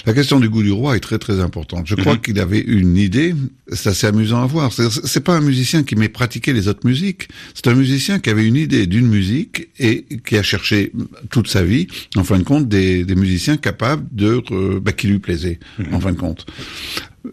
La 0.07 0.13
question 0.13 0.41
du 0.41 0.49
goût 0.49 0.63
du 0.63 0.73
roi 0.73 0.97
est 0.97 1.01
très 1.01 1.19
très 1.19 1.41
importante. 1.41 1.87
Je 1.87 1.95
crois 1.95 2.15
mhm. 2.15 2.21
qu'il 2.21 2.41
avait 2.41 2.61
une 2.61 2.97
idée, 2.97 3.35
c'est 3.73 3.91
assez 3.91 4.07
amusant 4.07 4.43
à 4.43 4.47
voir. 4.47 4.73
C'est 4.73 5.23
pas 5.23 5.37
un 5.37 5.41
musicien 5.41 5.83
qui 5.83 5.97
m'ait 5.97 6.09
pratiqué 6.09 6.53
les 6.53 6.69
autres 6.69 6.87
musiques, 6.87 7.29
c'est 7.55 7.69
un 7.69 7.75
musicien 7.75 8.19
qui 8.19 8.31
avait 8.31 8.47
une 8.47 8.57
idée 8.57 8.87
d'une 8.87 9.09
musique 9.09 9.69
et 9.79 10.07
qui 10.27 10.37
a 10.37 10.43
cherché 10.43 10.93
toute 11.31 11.49
sa 11.49 11.63
vie, 11.63 11.87
en 12.17 12.25
fin 12.25 12.39
de 12.39 12.45
compte, 12.45 12.69
des, 12.69 13.05
des 13.05 13.15
musiciens 13.15 13.57
capables 13.57 14.07
de, 14.13 14.43
bah, 14.81 14.93
qui 14.93 15.09
lui 15.09 15.19
plaisaient, 15.19 15.59
en 15.91 15.97
mhm. 15.97 16.01
fin 16.01 16.13
de 16.13 16.19
compte. 16.19 16.47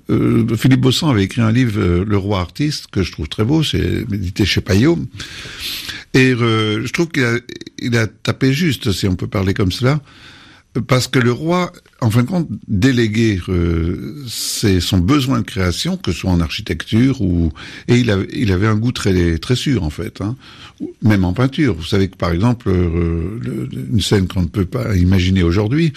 Euh, 0.09 0.55
Philippe 0.55 0.81
Bossan 0.81 1.09
avait 1.09 1.23
écrit 1.23 1.41
un 1.41 1.51
livre, 1.51 1.79
euh, 1.79 2.05
Le 2.05 2.17
roi 2.17 2.39
artiste, 2.39 2.87
que 2.91 3.03
je 3.03 3.11
trouve 3.11 3.27
très 3.27 3.43
beau, 3.43 3.63
c'est 3.63 4.09
médité 4.09 4.45
chez 4.45 4.61
Payot. 4.61 4.97
Et 6.13 6.33
euh, 6.33 6.85
je 6.85 6.93
trouve 6.93 7.09
qu'il 7.09 7.23
a, 7.23 7.37
il 7.79 7.97
a 7.97 8.07
tapé 8.07 8.53
juste, 8.53 8.91
si 8.91 9.07
on 9.07 9.15
peut 9.15 9.27
parler 9.27 9.53
comme 9.53 9.71
cela, 9.71 9.99
parce 10.87 11.07
que 11.07 11.19
le 11.19 11.33
roi, 11.33 11.71
en 11.99 12.09
fin 12.09 12.23
de 12.23 12.27
compte, 12.27 12.47
déléguait 12.67 13.39
euh, 13.49 14.23
son 14.27 14.97
besoin 14.99 15.39
de 15.39 15.45
création, 15.45 15.97
que 15.97 16.13
ce 16.13 16.19
soit 16.19 16.31
en 16.31 16.39
architecture 16.39 17.21
ou 17.21 17.51
et 17.89 17.97
il 17.97 18.09
avait, 18.09 18.27
il 18.31 18.51
avait 18.53 18.67
un 18.67 18.75
goût 18.75 18.93
très 18.93 19.37
très 19.37 19.57
sûr 19.57 19.83
en 19.83 19.89
fait, 19.89 20.21
hein. 20.21 20.37
même 21.01 21.25
en 21.25 21.33
peinture. 21.33 21.75
Vous 21.75 21.83
savez 21.83 22.07
que 22.07 22.15
par 22.15 22.31
exemple, 22.31 22.69
euh, 22.69 23.67
une 23.91 23.99
scène 23.99 24.27
qu'on 24.27 24.43
ne 24.43 24.47
peut 24.47 24.65
pas 24.65 24.95
imaginer 24.95 25.43
aujourd'hui, 25.43 25.91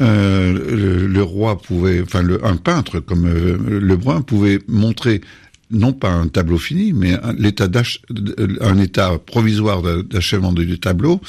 euh, 0.00 1.08
le, 1.08 1.22
roi 1.22 1.60
pouvait, 1.60 2.00
enfin 2.00 2.22
le, 2.22 2.44
un 2.44 2.56
peintre 2.56 3.00
comme 3.00 3.26
euh, 3.26 3.80
Lebrun 3.80 4.22
pouvait 4.22 4.60
montrer 4.68 5.20
non 5.70 5.92
pas 5.92 6.10
un 6.10 6.28
tableau 6.28 6.58
fini, 6.58 6.92
mais 6.92 7.14
un, 7.14 7.32
l'état 7.32 7.68
un 8.60 8.78
état 8.78 9.18
provisoire 9.18 9.82
d'achèvement 10.04 10.52
du 10.52 10.78
tableau, 10.78 11.20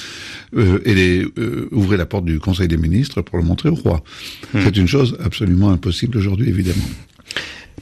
euh, 0.55 0.79
et 0.85 0.95
les, 0.95 1.25
euh, 1.37 1.67
ouvrir 1.71 1.97
la 1.97 2.05
porte 2.05 2.25
du 2.25 2.39
Conseil 2.39 2.67
des 2.67 2.77
ministres 2.77 3.21
pour 3.21 3.37
le 3.37 3.43
montrer 3.43 3.69
au 3.69 3.75
roi. 3.75 4.03
Hmm. 4.53 4.59
C'est 4.63 4.77
une 4.77 4.87
chose 4.87 5.17
absolument 5.23 5.69
impossible 5.69 6.17
aujourd'hui, 6.17 6.49
évidemment. 6.49 6.89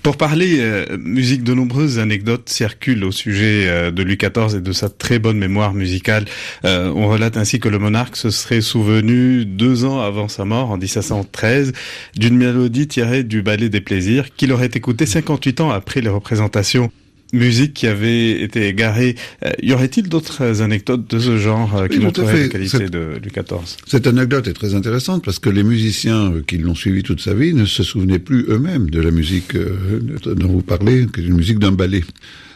Pour 0.01 0.15
parler 0.15 0.57
euh, 0.59 0.97
musique, 0.97 1.43
de 1.43 1.53
nombreuses 1.53 1.99
anecdotes 1.99 2.47
circulent 2.49 3.03
au 3.03 3.11
sujet 3.11 3.67
euh, 3.67 3.91
de 3.91 4.01
Louis 4.01 4.17
XIV 4.17 4.57
et 4.57 4.61
de 4.61 4.71
sa 4.71 4.89
très 4.89 5.19
bonne 5.19 5.37
mémoire 5.37 5.73
musicale. 5.73 6.25
Euh, 6.63 6.91
on 6.95 7.09
relate 7.09 7.35
ainsi 7.35 7.59
que 7.59 7.67
le 7.67 7.79
monarque 7.79 8.15
se 8.15 8.29
serait 8.29 8.61
souvenu 8.61 9.45
deux 9.45 9.83
ans 9.83 9.99
avant 9.99 10.29
sa 10.29 10.45
mort, 10.45 10.71
en 10.71 10.77
1713, 10.77 11.73
d'une 12.15 12.37
mélodie 12.37 12.87
tirée 12.87 13.23
du 13.23 13.41
Ballet 13.41 13.69
des 13.69 13.81
Plaisirs 13.81 14.33
qu'il 14.33 14.53
aurait 14.53 14.71
écouté 14.73 15.05
58 15.05 15.61
ans 15.61 15.69
après 15.69 15.99
les 15.99 16.09
représentations 16.09 16.91
musique 17.33 17.73
qui 17.73 17.87
avait 17.87 18.41
été 18.41 18.67
égarée. 18.67 19.15
Euh, 19.45 19.51
y 19.61 19.73
aurait-il 19.73 20.09
d'autres 20.09 20.61
anecdotes 20.61 21.09
de 21.09 21.19
ce 21.19 21.37
genre 21.37 21.75
euh, 21.75 21.87
qui 21.87 21.99
montreraient 21.99 22.43
la 22.43 22.47
qualité 22.47 22.89
de 22.89 23.19
Louis 23.21 23.31
XIV 23.31 23.77
Cette 23.85 24.07
anecdote 24.07 24.47
est 24.47 24.53
très 24.53 24.75
intéressante 24.75 25.23
parce 25.23 25.39
que 25.39 25.49
les 25.49 25.63
musiciens 25.63 26.31
euh, 26.31 26.41
qui 26.45 26.57
l'ont 26.57 26.75
suivi 26.75 27.03
toute 27.03 27.21
sa 27.21 27.33
vie 27.33 27.53
ne 27.53 27.65
se 27.65 27.83
souvenaient 27.83 28.19
plus 28.19 28.45
eux-mêmes 28.49 28.89
de 28.89 29.01
la 29.01 29.11
musique 29.11 29.55
dont 29.55 30.47
vous 30.47 30.61
parlez, 30.61 31.07
qui 31.13 31.21
est 31.21 31.25
une 31.25 31.35
musique 31.35 31.59
d'un 31.59 31.71
ballet. 31.71 32.03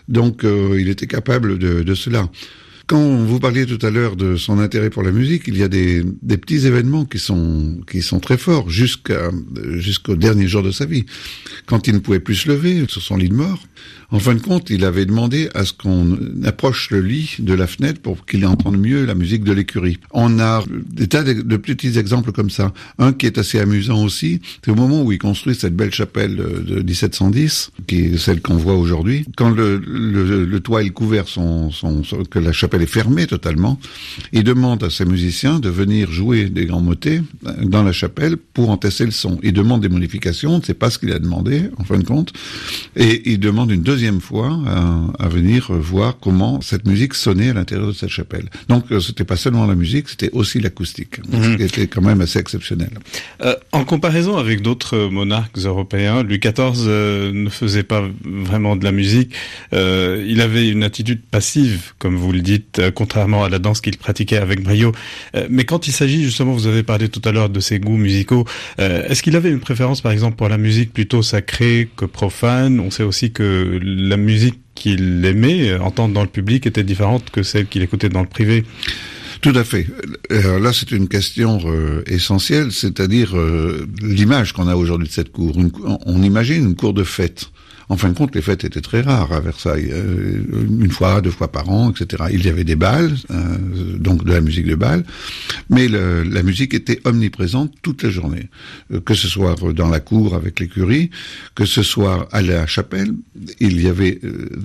Donc 0.10 0.44
il 0.44 0.90
était 0.90 1.08
capable 1.08 1.58
de, 1.58 1.82
de 1.84 1.96
cela. 1.96 2.30
Quand 2.86 3.24
vous 3.24 3.40
parliez 3.40 3.66
tout 3.66 3.84
à 3.86 3.90
l'heure 3.90 4.18
de 4.18 4.36
son 4.36 4.60
intérêt 4.60 4.90
pour 4.90 5.04
la 5.04 5.12
musique, 5.12 5.44
il 5.48 5.58
y 5.58 5.64
a 5.64 5.70
des, 5.70 6.04
des 6.22 6.38
petits 6.38 6.68
événements 6.68 7.06
qui 7.06 7.18
sont 7.18 7.80
qui 7.90 8.02
sont 8.02 8.20
très 8.20 8.38
forts 8.38 8.70
jusqu'à 8.70 9.32
jusqu'au 9.76 10.18
dernier 10.18 10.48
jour 10.48 10.64
de 10.64 10.72
sa 10.72 10.86
vie. 10.86 11.06
Quand 11.66 11.88
il 11.88 11.94
ne 11.94 12.00
pouvait 12.00 12.20
plus 12.20 12.36
se 12.36 12.50
lever 12.50 12.84
sur 12.90 13.02
son 13.02 13.16
lit 13.16 13.30
de 13.30 13.36
mort, 13.36 13.64
en 14.14 14.20
fin 14.20 14.36
de 14.36 14.42
compte, 14.42 14.70
il 14.70 14.86
avait 14.86 15.08
demandé 15.08 15.50
à 15.56 15.66
ce 15.66 15.74
qu'on 15.74 16.16
approche 16.44 16.92
le 16.92 17.02
lit 17.02 17.38
de 17.40 17.56
la 17.56 17.66
fenêtre 17.66 18.00
pour 18.00 18.28
qu'il 18.28 18.46
entende 18.46 18.78
mieux 18.78 19.06
la 19.06 19.16
musique 19.16 19.44
de 19.44 19.52
l'écurie. 19.52 19.98
On 20.12 20.40
a 20.40 20.64
des 20.68 21.08
tas 21.08 21.24
de, 21.24 21.58
petits 21.58 21.98
exemples 21.98 22.32
comme 22.32 22.52
ça. 22.52 22.74
Un 23.00 23.12
qui 23.12 23.26
est 23.26 23.40
assez 23.40 23.60
amusant 23.60 24.04
aussi, 24.04 24.40
c'est 24.64 24.70
au 24.70 24.76
moment 24.76 25.02
où 25.02 25.12
il 25.12 25.18
construit 25.18 25.56
cette 25.56 25.76
belle 25.76 25.92
chapelle 25.92 26.36
de 26.36 26.84
1710, 26.84 27.72
qui 27.88 28.02
est 28.02 28.18
celle 28.20 28.40
qu'on 28.40 28.56
voit 28.56 28.76
aujourd'hui. 28.76 29.26
Quand 29.36 29.50
le, 29.50 29.78
le, 29.78 30.60
toit 30.60 30.84
est 30.84 30.92
couvert, 30.92 31.26
que 31.26 32.40
la 32.40 32.52
chapelle 32.52 32.84
est 32.84 32.86
fermée 32.86 33.26
totalement, 33.26 33.80
il 34.32 34.44
demande 34.44 34.84
à 34.84 34.92
ses 34.92 35.06
musiciens 35.06 35.60
de 35.60 35.70
venir 35.70 36.12
jouer 36.12 36.50
des 36.52 36.68
grands 36.68 36.82
motets 36.82 37.24
dans 37.64 37.82
la 37.82 37.92
chapelle 37.92 38.38
pour 38.38 38.70
en 38.70 38.78
tester 38.78 39.06
le 39.06 39.12
son. 39.12 39.40
Il 39.42 39.54
demande 39.54 39.82
des 39.82 39.90
modifications, 39.90 40.54
on 40.54 40.60
ne 40.60 40.64
sait 40.64 40.76
pas 40.76 40.92
ce 40.92 41.00
qu'il 41.00 41.12
a 41.12 41.18
demandé, 41.18 41.64
en 41.78 41.84
fin 41.84 41.98
de 41.98 42.04
compte, 42.04 42.32
et 42.96 43.32
il 43.32 43.40
demande 43.40 43.72
une 43.72 43.82
deuxième 43.82 44.03
fois 44.22 44.60
à, 45.20 45.28
venir 45.28 45.72
voir 45.72 46.18
comment 46.20 46.62
cette 46.62 46.86
musique 46.86 47.14
sonnait 47.14 47.50
à 47.50 47.54
l'intérieur 47.54 47.88
de 47.88 47.94
cette 47.94 48.10
chapelle. 48.10 48.50
Donc 48.68 48.92
euh, 48.92 49.00
c'était 49.00 49.24
pas 49.24 49.36
seulement 49.36 49.66
la 49.66 49.76
musique, 49.76 50.10
c'était 50.10 50.30
aussi 50.32 50.60
l'acoustique, 50.60 51.18
ce 51.32 51.38
mhm. 51.38 51.58
qui 51.58 51.64
était 51.64 51.88
quand 51.88 52.02
même 52.02 52.22
assez 52.22 52.40
exceptionnel. 52.40 52.90
Euh, 53.42 53.56
en 53.72 53.84
comparaison 53.86 54.38
avec 54.38 54.62
d'autres 54.62 54.98
monarques 55.10 55.58
européens, 55.58 56.24
Louis 56.24 56.40
XIV 56.40 56.86
euh, 56.88 57.32
ne 57.34 57.50
faisait 57.50 57.84
pas 57.84 58.04
vraiment 58.24 58.76
de 58.76 58.84
la 58.84 58.92
musique. 58.92 59.34
il 59.72 60.42
avait 60.42 60.70
une 60.70 60.84
attitude 60.84 61.22
passive, 61.22 61.94
comme 62.00 62.16
vous 62.16 62.32
le 62.32 62.42
dites, 62.42 62.82
contrairement 62.96 63.44
à 63.44 63.50
la 63.50 63.60
danse 63.60 63.82
qu'il 63.82 63.98
pratiquait 63.98 64.38
avec 64.38 64.62
brio. 64.62 64.92
mais 65.50 65.66
quand 65.66 65.88
il 65.88 65.92
s'agit 65.92 66.24
justement, 66.24 66.54
vous 66.54 66.68
avez 66.68 66.84
parlé 66.84 67.10
tout 67.10 67.22
à 67.26 67.32
l'heure 67.32 67.50
de 67.50 67.60
ses 67.60 67.80
goûts 67.80 67.98
musicaux, 67.98 68.46
est-ce 68.78 69.24
qu'il 69.24 69.36
avait 69.36 69.50
une 69.50 69.60
préférence 69.60 70.02
par 70.02 70.12
exemple 70.12 70.36
pour 70.36 70.50
la 70.50 70.58
musique 70.58 70.94
plutôt 70.94 71.22
sacrée 71.22 71.90
que 71.96 72.06
profane? 72.06 72.80
On 72.80 72.92
sait 72.92 73.04
aussi 73.04 73.32
que 73.32 73.80
la 73.84 74.18
musique 74.18 74.60
qu'il 74.76 75.24
aimait 75.26 75.70
euh, 75.70 75.80
entendre 75.80 76.14
dans 76.14 76.22
le 76.22 76.28
public 76.28 76.66
était 76.66 76.84
différente 76.84 77.30
que 77.30 77.44
celle 77.44 77.68
qu'il 77.68 77.82
écoutait 77.82 78.10
dans 78.10 78.22
le 78.22 78.28
privé. 78.28 78.64
Tout 79.42 79.54
à 79.56 79.64
fait. 79.64 79.88
Euh, 80.32 80.60
là, 80.60 80.72
c'est 80.74 80.92
une 80.92 81.08
question 81.08 81.60
euh, 81.66 82.02
essentielle, 82.08 82.72
c'est-à-dire 82.72 83.36
l'image 84.02 84.54
qu'on 84.54 84.68
a 84.68 84.76
aujourd'hui 84.76 85.08
de 85.08 85.14
cette 85.14 85.32
cour. 85.32 85.58
on 86.06 86.24
imagine 86.24 86.64
une 86.66 86.76
cour 86.76 86.94
de 86.94 87.04
fête. 87.04 87.50
En 87.94 87.96
fin 87.96 88.10
de 88.10 88.16
compte, 88.16 88.34
les 88.34 88.42
fêtes 88.42 88.64
étaient 88.64 88.82
très 88.82 89.02
rares 89.02 89.32
à 89.32 89.40
Versailles, 89.40 89.90
euh, 89.92 90.42
une 90.68 90.90
fois, 90.90 91.22
deux 91.22 91.30
fois 91.30 91.52
par 91.52 91.70
an, 91.70 91.92
etc. 91.92 92.24
Il 92.34 92.44
y 92.44 92.50
avait 92.50 92.64
des 92.64 92.76
balles, 92.76 93.14
euh, 93.30 93.98
donc 94.00 94.24
de 94.26 94.32
la 94.32 94.42
musique 94.42 94.66
de 94.66 94.74
bal, 94.74 95.04
mais 95.70 95.88
la 95.88 96.42
musique 96.42 96.74
était 96.74 97.00
omniprésente 97.04 97.72
toute 97.84 98.02
la 98.02 98.10
journée, 98.10 98.50
euh, 98.92 99.00
que 99.00 99.14
ce 99.14 99.28
soit 99.28 99.56
dans 99.76 99.90
la 99.90 100.00
cour 100.00 100.34
avec 100.34 100.60
l'écurie, 100.60 101.12
que 101.54 101.66
ce 101.66 101.84
soit 101.84 102.28
à 102.32 102.42
la 102.42 102.66
chapelle. 102.66 103.14
Il 103.60 103.80
y 103.80 103.88
avait 103.88 104.20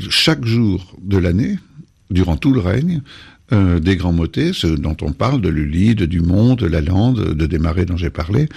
chaque 0.09 0.47
jour 0.47 0.97
de 1.03 1.19
l'année, 1.19 1.59
durant 2.11 2.38
tout 2.38 2.55
le 2.55 2.61
règne, 2.61 3.03
des 3.53 3.97
grands 3.97 4.12
motets, 4.12 4.53
ceux 4.55 4.77
dont 4.77 4.97
on 5.03 5.12
parle, 5.12 5.43
de 5.43 5.51
Lully, 5.51 5.95
de 5.95 6.07
Dumont, 6.07 6.55
de 6.55 6.67
Lalande, 6.67 7.35
de 7.35 7.47
Desmarais 7.47 7.85
dont 7.85 7.97
j'ai 7.99 8.11
parlé, 8.11 8.49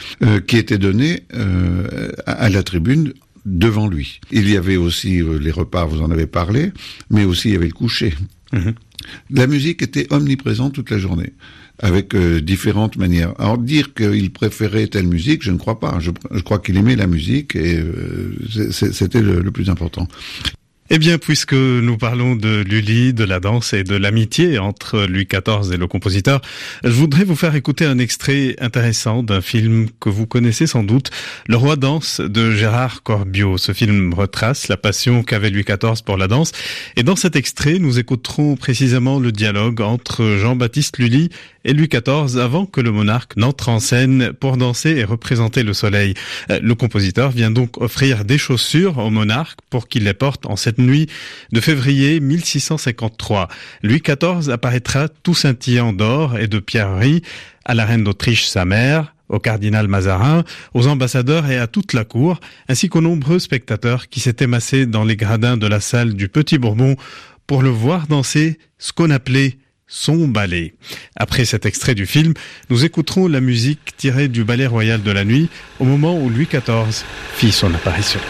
qui 0.47 0.57
étaient 0.57 0.77
donnés 0.77 1.23
à 2.25 2.49
la 2.49 2.63
tribune 2.63 3.13
devant 3.45 3.87
lui. 3.87 4.19
Il 4.31 4.49
y 4.49 4.57
avait 4.57 4.77
aussi 4.77 5.21
euh, 5.21 5.37
les 5.39 5.51
repas, 5.51 5.85
vous 5.85 6.01
en 6.01 6.11
avez 6.11 6.27
parlé, 6.27 6.71
mais 7.09 7.25
aussi 7.25 7.49
il 7.49 7.53
y 7.53 7.55
avait 7.55 7.67
le 7.67 7.73
coucher. 7.73 8.13
Mhm. 8.53 8.73
La 9.31 9.47
musique 9.47 9.81
était 9.81 10.07
omniprésente 10.11 10.73
toute 10.73 10.89
la 10.91 10.97
journée, 10.97 11.33
avec 11.79 12.13
euh, 12.13 12.41
différentes 12.41 12.97
manières. 12.97 13.33
Alors 13.39 13.57
dire 13.57 13.93
qu'il 13.93 14.31
préférait 14.31 14.87
telle 14.87 15.07
musique, 15.07 15.41
je 15.43 15.51
ne 15.51 15.57
crois 15.57 15.79
pas. 15.79 15.97
Je, 15.99 16.11
crois 16.41 16.59
qu'il 16.59 16.77
aimait 16.77 16.95
la 16.95 17.07
musique 17.07 17.55
et 17.55 17.77
euh, 17.79 18.35
c'était 18.71 19.21
le, 19.21 19.49
plus 19.51 19.69
important. 19.69 20.07
Eh 20.93 20.99
bien, 20.99 21.17
puisque 21.17 21.53
nous 21.53 21.95
parlons 21.95 22.35
de 22.35 22.65
Lully, 22.67 23.13
de 23.13 23.23
la 23.23 23.39
danse 23.39 23.71
et 23.71 23.85
de 23.85 23.95
l'amitié 23.95 24.59
entre 24.59 25.05
Louis 25.05 25.25
XIV 25.25 25.71
et 25.71 25.77
le 25.77 25.87
compositeur, 25.87 26.41
je 26.83 26.89
voudrais 26.89 27.23
vous 27.23 27.37
faire 27.37 27.55
écouter 27.55 27.85
un 27.85 27.97
extrait 27.97 28.57
intéressant 28.59 29.23
d'un 29.23 29.39
film 29.39 29.87
que 30.01 30.09
vous 30.09 30.27
connaissez 30.27 30.67
sans 30.67 30.83
doute, 30.83 31.09
Le 31.47 31.55
Roi 31.55 31.77
danse 31.77 32.19
de 32.19 32.51
Gérard 32.51 33.03
Corbiot. 33.03 33.57
Ce 33.57 33.71
film 33.71 34.13
retrace 34.13 34.67
la 34.67 34.75
passion 34.75 35.23
qu'avait 35.23 35.49
Louis 35.49 35.63
XIV 35.63 36.03
pour 36.03 36.17
la 36.17 36.27
danse. 36.27 36.51
Et 36.97 37.03
dans 37.03 37.15
cet 37.15 37.37
extrait, 37.37 37.79
nous 37.79 37.97
écouterons 37.97 38.57
précisément 38.57 39.17
le 39.17 39.31
dialogue 39.31 39.79
entre 39.79 40.35
Jean-Baptiste 40.41 40.97
Lully 40.97 41.29
et 41.63 41.73
Louis 41.73 41.87
XIV 41.87 42.39
avant 42.39 42.65
que 42.65 42.81
le 42.81 42.91
monarque 42.91 43.35
n'entre 43.37 43.69
en 43.69 43.79
scène 43.79 44.33
pour 44.33 44.57
danser 44.57 44.91
et 44.91 45.03
représenter 45.03 45.63
le 45.63 45.73
soleil. 45.73 46.13
Euh, 46.49 46.59
le 46.61 46.75
compositeur 46.75 47.31
vient 47.31 47.51
donc 47.51 47.81
offrir 47.81 48.25
des 48.25 48.37
chaussures 48.37 48.97
au 48.97 49.09
monarque 49.09 49.59
pour 49.69 49.87
qu'il 49.87 50.03
les 50.03 50.13
porte 50.13 50.45
en 50.45 50.55
cette 50.55 50.79
nuit 50.79 51.07
de 51.51 51.59
février 51.59 52.19
1653. 52.19 53.47
Louis 53.83 54.01
XIV 54.01 54.49
apparaîtra 54.49 55.07
tout 55.07 55.35
scintillant 55.35 55.93
d'or 55.93 56.37
et 56.37 56.47
de 56.47 56.59
pierreries 56.59 57.21
à 57.65 57.73
la 57.73 57.85
reine 57.85 58.03
d'Autriche 58.03 58.45
sa 58.45 58.65
mère, 58.65 59.13
au 59.29 59.39
cardinal 59.39 59.87
Mazarin, 59.87 60.43
aux 60.73 60.87
ambassadeurs 60.87 61.49
et 61.49 61.57
à 61.57 61.67
toute 61.67 61.93
la 61.93 62.03
cour, 62.03 62.39
ainsi 62.67 62.89
qu'aux 62.89 63.01
nombreux 63.01 63.39
spectateurs 63.39 64.09
qui 64.09 64.19
s'étaient 64.19 64.47
massés 64.47 64.85
dans 64.85 65.03
les 65.03 65.15
gradins 65.15 65.57
de 65.57 65.67
la 65.67 65.79
salle 65.79 66.15
du 66.15 66.27
Petit 66.27 66.57
Bourbon 66.57 66.95
pour 67.47 67.61
le 67.61 67.69
voir 67.69 68.07
danser 68.07 68.59
ce 68.77 68.91
qu'on 68.93 69.09
appelait 69.09 69.57
son 69.91 70.29
ballet. 70.29 70.73
Après 71.17 71.43
cet 71.43 71.65
extrait 71.65 71.95
du 71.95 72.05
film, 72.05 72.33
nous 72.69 72.85
écouterons 72.85 73.27
la 73.27 73.41
musique 73.41 73.97
tirée 73.97 74.29
du 74.29 74.45
ballet 74.45 74.65
royal 74.65 75.03
de 75.03 75.11
la 75.11 75.25
nuit 75.25 75.49
au 75.79 75.83
moment 75.83 76.17
où 76.17 76.29
Louis 76.29 76.47
XIV 76.49 77.03
fit 77.35 77.51
son 77.51 77.73
apparition. 77.73 78.21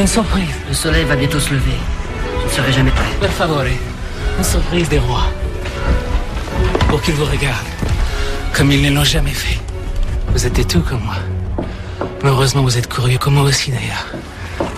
J'ai 0.00 0.04
une 0.04 0.08
surprise. 0.08 0.48
Le 0.66 0.72
soleil 0.72 1.04
va 1.04 1.14
bientôt 1.14 1.38
se 1.38 1.52
lever. 1.52 1.76
Je 2.40 2.46
ne 2.46 2.50
serai 2.50 2.72
jamais 2.72 2.90
prêt. 2.90 3.04
Per 3.20 3.28
favore, 3.28 3.64
une 4.38 4.42
surprise 4.42 4.88
des 4.88 4.98
rois. 4.98 5.26
Pour 6.88 7.02
qu'ils 7.02 7.12
vous 7.12 7.26
regardent, 7.26 7.74
comme 8.54 8.72
ils 8.72 8.80
ne 8.80 8.96
l'ont 8.96 9.04
jamais 9.04 9.34
fait. 9.34 9.60
Vous 10.28 10.46
êtes 10.46 10.66
tout 10.66 10.80
comme 10.80 11.02
moi. 11.04 11.16
Mais 12.22 12.30
heureusement, 12.30 12.62
vous 12.62 12.78
êtes 12.78 12.88
curieux 12.88 13.18
comme 13.18 13.34
moi 13.34 13.42
aussi 13.42 13.72
d'ailleurs. 13.72 14.06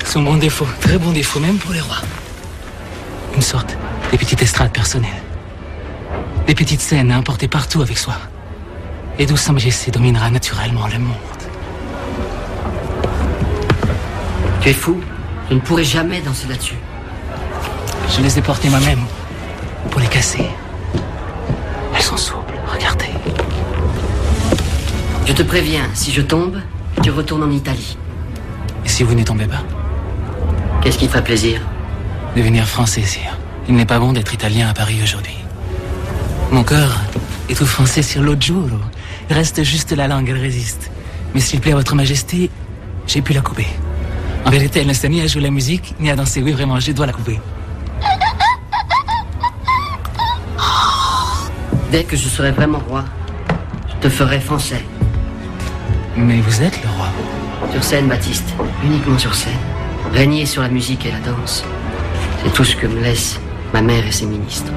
C'est 0.05 0.19
un 0.19 0.23
bon 0.23 0.39
défaut, 0.39 0.67
très 0.81 0.99
bon 0.99 1.13
défaut, 1.13 1.39
même 1.39 1.59
pour 1.59 1.73
les 1.73 1.83
rois. 1.83 2.03
Une 3.37 3.43
sorte 3.43 3.77
de 4.11 4.17
petite 4.17 4.43
estrade 4.43 4.73
personnelle. 4.73 5.23
Des 6.49 6.57
petites 6.57 6.81
scènes 6.81 7.13
à 7.13 7.19
emporter 7.19 7.47
partout 7.47 7.81
avec 7.81 7.97
soi. 7.97 8.15
Et 9.21 9.27
d'où 9.27 9.37
Sa 9.37 9.53
Majesté 9.53 9.93
dominera 9.93 10.31
naturellement 10.31 10.89
le 10.89 10.99
monde. 10.99 11.15
Tu 14.63 14.69
es 14.71 14.73
fou? 14.73 15.01
Je 15.53 15.57
ne 15.59 15.61
pourrai 15.61 15.85
jamais 15.85 16.23
danser 16.23 16.49
là-dessus. 16.49 16.79
Je 18.09 18.23
les 18.23 18.39
ai 18.39 18.41
portées 18.41 18.71
moi-même 18.71 19.01
pour 19.91 20.01
les 20.01 20.07
casser. 20.07 20.47
Elles 21.95 22.03
sont 22.03 22.17
souples, 22.17 22.55
regardez. 22.73 23.11
Je 25.27 25.35
te 25.35 25.43
préviens, 25.43 25.83
si 25.93 26.11
je 26.11 26.23
tombe, 26.23 26.57
tu 27.03 27.11
retournes 27.11 27.43
en 27.43 27.51
Italie. 27.51 27.99
Et 28.87 28.89
si 28.89 29.03
vous 29.03 29.15
ne 29.15 29.23
tombez 29.25 29.45
pas? 29.45 29.63
Qu'est-ce 30.81 30.97
qui 30.97 31.05
te 31.05 31.11
ferait 31.11 31.25
plaisir? 31.25 31.61
Devenir 32.35 32.67
français, 32.67 33.03
sire. 33.03 33.37
Il 33.69 33.75
n'est 33.75 33.85
pas 33.85 33.99
bon 33.99 34.15
d'être 34.15 34.33
italien 34.33 34.71
à 34.71 34.73
Paris 34.73 35.01
aujourd'hui. 35.05 35.37
Mon 36.51 36.65
cœur 36.65 36.99
est 37.51 37.55
tout 37.55 37.67
français 37.67 38.01
sur 38.01 38.23
l'autre 38.23 38.41
jour. 38.41 38.71
Il 39.29 39.37
reste 39.37 39.63
juste 39.65 39.93
la 39.93 40.09
langue, 40.09 40.31
elle 40.31 40.41
résiste. 40.41 40.91
Mais 41.35 41.41
s'il 41.41 41.61
plaît 41.61 41.73
à 41.73 41.77
votre 41.77 41.95
majesté, 41.95 42.49
j'ai 43.07 43.21
pu 43.21 43.35
la 43.35 43.43
couper. 43.43 43.67
En 44.45 44.51
vérité, 44.51 44.81
elle 44.81 44.89
ne 44.89 44.93
sait 44.93 45.09
ni 45.09 45.21
à 45.21 45.27
jouer 45.27 45.43
la 45.43 45.51
musique, 45.51 45.95
ni 46.01 46.11
à 46.11 46.17
danser. 46.17 46.43
Oui, 46.43 46.53
vraiment, 46.53 46.79
je 46.81 46.93
dois 46.93 47.07
la 47.07 47.13
couper. 47.13 47.41
Dès 51.91 52.05
que 52.05 52.17
je 52.17 52.29
serai 52.29 52.53
vraiment 52.53 52.81
roi, 52.89 53.05
je 53.89 53.95
te 53.97 54.09
ferai 54.09 54.41
français. 54.41 54.85
Mais 56.17 56.41
vous 56.41 56.63
êtes 56.63 56.83
le 56.83 56.89
roi. 56.91 57.09
Sur 57.73 57.85
scène, 57.85 58.09
Baptiste. 58.09 58.55
Uniquement 58.85 59.19
sur 59.19 59.35
scène. 59.35 59.53
Régner 60.13 60.47
sur 60.47 60.63
la 60.63 60.69
musique 60.69 61.07
et 61.07 61.13
la 61.13 61.21
danse. 61.21 61.65
C'est 62.43 62.53
tout 62.53 62.65
ce 62.65 62.77
que 62.77 62.87
me 62.87 63.01
laissent 63.01 63.39
ma 63.73 63.81
mère 63.81 64.07
et 64.07 64.13
ses 64.13 64.27
ministres. 64.27 64.73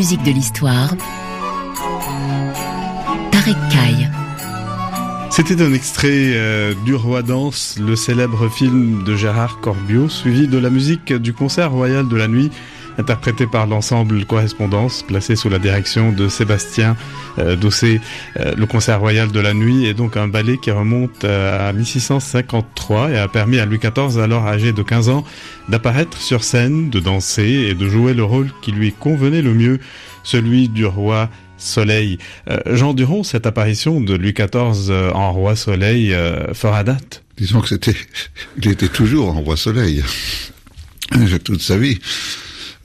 Musique 0.00 0.22
de 0.22 0.30
l'histoire. 0.30 0.96
Tarek. 3.30 3.56
C'était 5.28 5.60
un 5.60 5.74
extrait 5.74 6.32
euh, 6.36 6.72
du 6.86 6.94
Roi 6.94 7.20
Danse, 7.20 7.76
le 7.78 7.96
célèbre 7.96 8.48
film 8.48 9.04
de 9.04 9.14
Gérard 9.14 9.60
Corbiot, 9.60 10.08
suivi 10.08 10.48
de 10.48 10.56
la 10.56 10.70
musique 10.70 11.12
du 11.12 11.34
concert 11.34 11.70
royal 11.70 12.08
de 12.08 12.16
la 12.16 12.28
nuit, 12.28 12.50
interprété 13.00 13.46
par 13.46 13.66
l'ensemble 13.66 14.24
Correspondance, 14.24 15.02
placé 15.02 15.34
sous 15.34 15.48
la 15.48 15.58
direction 15.58 16.12
de 16.12 16.28
Sébastien 16.28 16.96
euh, 17.38 17.56
Dossé. 17.56 18.00
Euh, 18.38 18.54
le 18.56 18.66
concert 18.66 19.00
royal 19.00 19.32
de 19.32 19.40
la 19.40 19.54
nuit 19.54 19.86
est 19.86 19.94
donc 19.94 20.16
un 20.16 20.28
ballet 20.28 20.58
qui 20.58 20.70
remonte 20.70 21.24
euh, 21.24 21.68
à 21.68 21.72
1653 21.72 23.10
et 23.10 23.18
a 23.18 23.26
permis 23.26 23.58
à 23.58 23.66
Louis 23.66 23.78
XIV, 23.78 24.20
alors 24.20 24.46
âgé 24.46 24.72
de 24.72 24.82
15 24.82 25.08
ans, 25.08 25.24
d'apparaître 25.68 26.18
sur 26.18 26.44
scène, 26.44 26.90
de 26.90 27.00
danser 27.00 27.68
et 27.70 27.74
de 27.74 27.88
jouer 27.88 28.14
le 28.14 28.24
rôle 28.24 28.50
qui 28.62 28.70
lui 28.70 28.92
convenait 28.92 29.42
le 29.42 29.54
mieux 29.54 29.80
celui 30.22 30.68
du 30.68 30.86
roi 30.86 31.28
Soleil. 31.60 32.18
Euh, 32.48 32.58
Jean 32.74 32.94
Duron, 32.94 33.22
cette 33.22 33.46
apparition 33.46 34.00
de 34.00 34.14
Louis 34.14 34.32
XIV 34.32 34.90
euh, 34.90 35.12
en 35.12 35.32
roi 35.32 35.56
Soleil 35.56 36.12
euh, 36.14 36.54
fera 36.54 36.84
date? 36.84 37.22
Disons 37.36 37.60
que 37.60 37.68
c'était, 37.68 37.96
il 38.58 38.68
était 38.68 38.88
toujours 38.88 39.28
en 39.28 39.40
roi 39.40 39.56
Soleil 39.56 40.02
toute 41.44 41.62
sa 41.62 41.76
vie. 41.76 41.98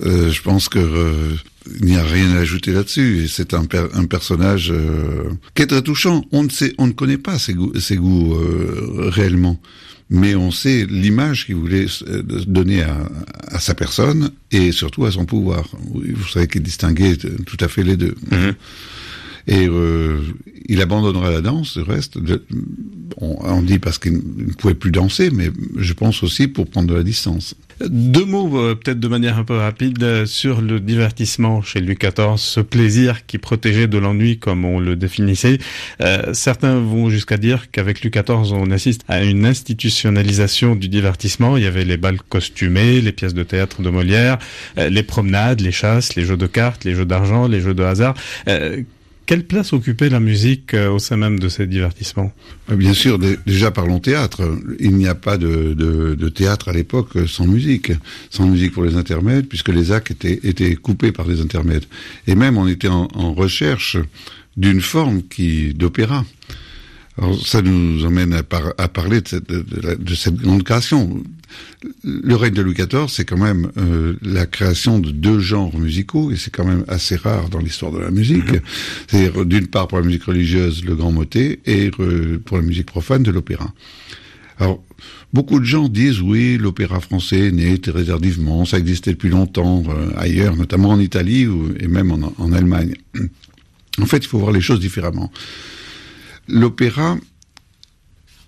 Euh, 0.04 0.30
je 0.30 0.42
pense 0.42 0.68
que 0.70 0.80
euh, 0.80 1.36
il 1.80 1.86
n'y 1.86 1.96
a 1.96 2.04
rien 2.04 2.32
à 2.36 2.40
ajouter 2.40 2.72
là-dessus. 2.74 3.28
C'est 3.28 3.54
un, 3.54 3.66
per 3.66 3.86
un 3.94 4.06
personnage 4.06 4.72
euh, 4.72 5.30
qui 5.54 5.62
est 5.64 5.68
très 5.68 5.82
touchant. 5.82 6.24
On 6.32 6.44
ne 6.44 6.50
sait, 6.50 6.74
on 6.78 6.88
ne 6.88 6.92
connaît 6.92 7.18
pas 7.18 7.40
ses 7.40 7.54
goûts, 7.54 7.72
ses 7.80 7.96
goûts 7.96 8.36
euh, 8.36 9.10
réellement, 9.10 9.60
mais 10.10 10.36
on 10.36 10.52
sait 10.52 10.86
l'image 10.90 11.46
qu'il 11.46 11.56
voulait 11.56 11.86
euh, 12.08 12.22
donner 12.48 12.84
à, 12.84 13.10
à, 13.48 13.60
sa 13.60 13.74
personne 13.74 14.32
et 14.52 14.72
surtout 14.72 15.06
à 15.06 15.12
son 15.12 15.26
pouvoir. 15.26 15.66
Vous 15.94 16.28
savez 16.28 16.48
qu'il 16.48 16.62
distinguait 16.62 17.16
tout 17.18 17.58
à 17.60 17.68
fait 17.68 17.84
les 17.84 17.98
deux. 17.98 18.16
Mm 18.32 18.36
-hmm. 18.36 18.54
Et 19.48 19.68
euh, 19.68 20.20
il 20.68 20.82
abandonnera 20.82 21.30
la 21.30 21.42
danse, 21.42 21.78
du 21.78 21.84
reste. 21.84 22.18
On, 23.18 23.38
on 23.44 23.62
dit 23.62 23.80
parce 23.80 24.00
qu'il 24.00 24.14
ne 24.14 24.54
pouvait 24.54 24.74
plus 24.74 24.92
danser, 24.92 25.30
mais 25.32 25.52
je 25.78 25.94
pense 25.94 26.24
aussi 26.24 26.48
pour 26.48 26.68
prendre 26.68 26.88
de 26.88 26.96
la 26.96 27.04
distance. 27.04 27.56
Deux 27.82 28.26
mots, 28.26 28.58
euh, 28.58 28.76
peut-être 28.76 29.00
de 29.00 29.08
manière 29.08 29.38
un 29.38 29.44
peu 29.44 29.58
rapide, 29.58 30.02
euh, 30.02 30.26
sur 30.26 30.62
le 30.62 30.80
divertissement 30.80 31.62
chez 31.62 31.82
Louis 31.82 31.96
XIV, 31.96 32.38
ce 32.38 32.62
plaisir 32.62 33.26
qui 33.26 33.38
protégeait 33.38 33.88
de 33.88 33.98
l'ennui, 33.98 34.40
comme 34.40 34.64
on 34.64 34.80
le 34.80 34.96
définissait. 34.96 35.58
Euh, 36.02 36.34
certains 36.34 36.80
vont 36.80 37.10
jusqu'à 37.10 37.38
dire 37.38 37.72
qu'avec 37.72 38.04
Louis 38.04 38.12
XIV, 38.12 38.54
on 38.54 38.72
assiste 38.72 39.02
à 39.08 39.24
une 39.24 39.46
institutionnalisation 39.46 40.76
du 40.76 40.88
divertissement. 40.88 41.58
Il 41.58 41.64
y 41.64 41.68
avait 41.68 41.84
les 41.84 41.98
balles 41.98 42.22
costumées, 42.22 43.02
les 43.02 43.12
pièces 43.12 43.34
de 43.34 43.44
théâtre 43.44 43.82
de 43.82 43.90
Molière, 43.90 44.38
euh, 44.78 44.90
les 44.90 45.04
promenades, 45.04 45.62
les 45.62 45.72
chasses, 45.72 46.16
les 46.16 46.24
jeux 46.26 46.38
de 46.38 46.48
cartes, 46.48 46.86
les 46.86 46.96
jeux 46.96 47.06
d'argent, 47.06 47.48
les 47.48 47.60
jeux 47.60 47.74
de 47.74 47.84
hasard. 47.84 48.16
Euh, 48.48 48.82
quelle 49.26 49.46
place 49.46 49.74
occupait 49.74 50.10
la 50.10 50.20
musique 50.20 50.74
euh, 50.74 50.90
au 50.90 51.00
sein 51.00 51.18
même 51.18 51.40
de 51.40 51.50
ces 51.50 51.68
divertissements? 51.68 52.32
Bien 52.70 52.94
sûr, 52.94 53.20
déjà 53.20 53.72
parlons 53.72 54.00
théâtre. 54.00 54.58
Il 54.80 54.96
n'y 54.96 55.08
a 55.08 55.16
pas 55.16 55.38
de, 55.38 56.30
théâtre 56.30 56.70
à 56.70 56.74
l'époque 56.74 57.18
sans 57.28 57.48
musique, 57.48 57.92
sans 58.30 58.48
musique 58.48 58.74
pour 58.74 58.84
les 58.84 58.96
intermèdes, 58.96 59.48
puisque 59.48 59.70
les 59.70 59.92
actes 59.92 60.26
étaient, 60.26 60.76
coupés 60.76 61.12
par 61.12 61.26
des 61.26 61.42
intermèdes. 61.42 61.86
Et 62.28 62.36
même 62.36 62.58
on 62.58 62.68
était 62.68 62.88
en, 62.88 63.08
en 63.14 63.34
recherche 63.34 63.98
d'une 64.58 64.82
forme 64.82 65.24
qui 65.24 65.74
d'opéra. 65.74 66.26
Alors 67.17 67.47
ça 67.47 67.62
nous 67.62 68.06
emmène 68.06 68.34
à, 68.34 68.43
par, 68.43 68.73
à 68.78 68.88
parler 68.89 69.21
de 69.21 69.28
cette, 69.28 69.47
de, 69.49 69.62
de, 69.62 69.95
de 69.95 70.15
cette 70.15 70.36
grande 70.36 70.63
création. 70.63 71.23
Le 72.04 72.36
règne 72.36 72.54
de 72.54 72.62
Louis 72.62 72.73
XIV, 72.73 73.08
c'est 73.08 73.23
quand 73.23 73.38
même 73.38 73.71
euh, 73.78 74.15
la 74.21 74.45
création 74.45 74.99
de 74.99 75.12
deux 75.12 75.39
genres 75.39 75.78
musicaux, 75.78 76.32
et 76.32 76.36
c'est 76.36 76.51
quand 76.51 76.65
même 76.65 76.84
assez 76.89 77.15
rare 77.15 77.49
dans 77.49 77.60
l'histoire 77.60 77.91
de 77.93 77.99
la 77.99 78.12
musique. 78.12 78.51
-hmm. 78.51 78.62
C'est-à-dire, 79.08 79.45
d'une 79.45 79.67
part, 79.67 79.88
pour 79.88 79.99
la 79.99 80.06
musique 80.06 80.25
religieuse, 80.25 80.84
le 80.84 80.95
grand 80.95 81.13
motet, 81.13 81.60
et 81.65 81.91
euh, 81.99 82.41
pour 82.43 82.58
la 82.58 82.63
musique 82.63 82.88
profane, 82.88 83.23
de 83.23 83.32
l'opéra. 83.32 83.73
Alors, 84.60 84.84
beaucoup 85.32 85.60
de 85.60 85.65
gens 85.65 85.88
disent, 85.88 86.19
oui, 86.21 86.58
l'opéra 86.58 86.99
français 86.99 87.51
naît 87.51 87.78
très 87.78 88.06
tardivement, 88.06 88.65
ça 88.65 88.78
existait 88.78 89.12
depuis 89.12 89.30
longtemps 89.30 89.84
euh, 89.88 90.12
ailleurs, 90.17 90.56
notamment 90.58 90.89
en 90.89 90.99
Italie 90.99 91.47
ou, 91.47 91.58
et 91.80 91.88
même 91.88 92.12
en, 92.12 92.34
en 92.38 92.51
Allemagne. 92.51 92.95
En 94.01 94.06
fait, 94.06 94.17
il 94.25 94.28
faut 94.28 94.39
voir 94.39 94.51
les 94.51 94.62
choses 94.67 94.82
différemment 94.82 95.32
l'opéra, 96.48 97.18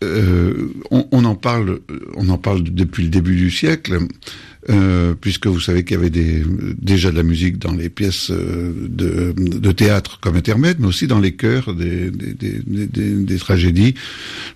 euh, 0.04 0.70
on, 0.92 1.26
en 1.26 1.36
parle, 1.36 1.80
on 2.16 2.30
en 2.30 2.38
parle 2.38 2.64
depuis 2.64 3.04
le 3.04 3.10
début 3.10 3.36
du 3.36 3.50
siècle, 3.50 3.98
euh, 4.70 5.16
puisque 5.20 5.48
vous 5.48 5.60
savez 5.60 5.84
qu'il 5.84 5.96
y 5.96 6.00
avait 6.00 6.12
déjà 6.12 7.10
de 7.10 7.16
la 7.16 7.24
musique 7.24 7.58
dans 7.58 7.74
les 7.74 7.90
pièces 7.90 8.30
euh, 8.30 8.74
de, 8.88 9.72
théâtre 9.72 10.20
comme 10.20 10.36
intermède, 10.36 10.78
mais 10.80 10.88
aussi 10.88 11.08
dans 11.08 11.20
les 11.20 11.34
chœurs 11.36 11.74
des, 11.74 12.12
tragédies, 13.40 13.96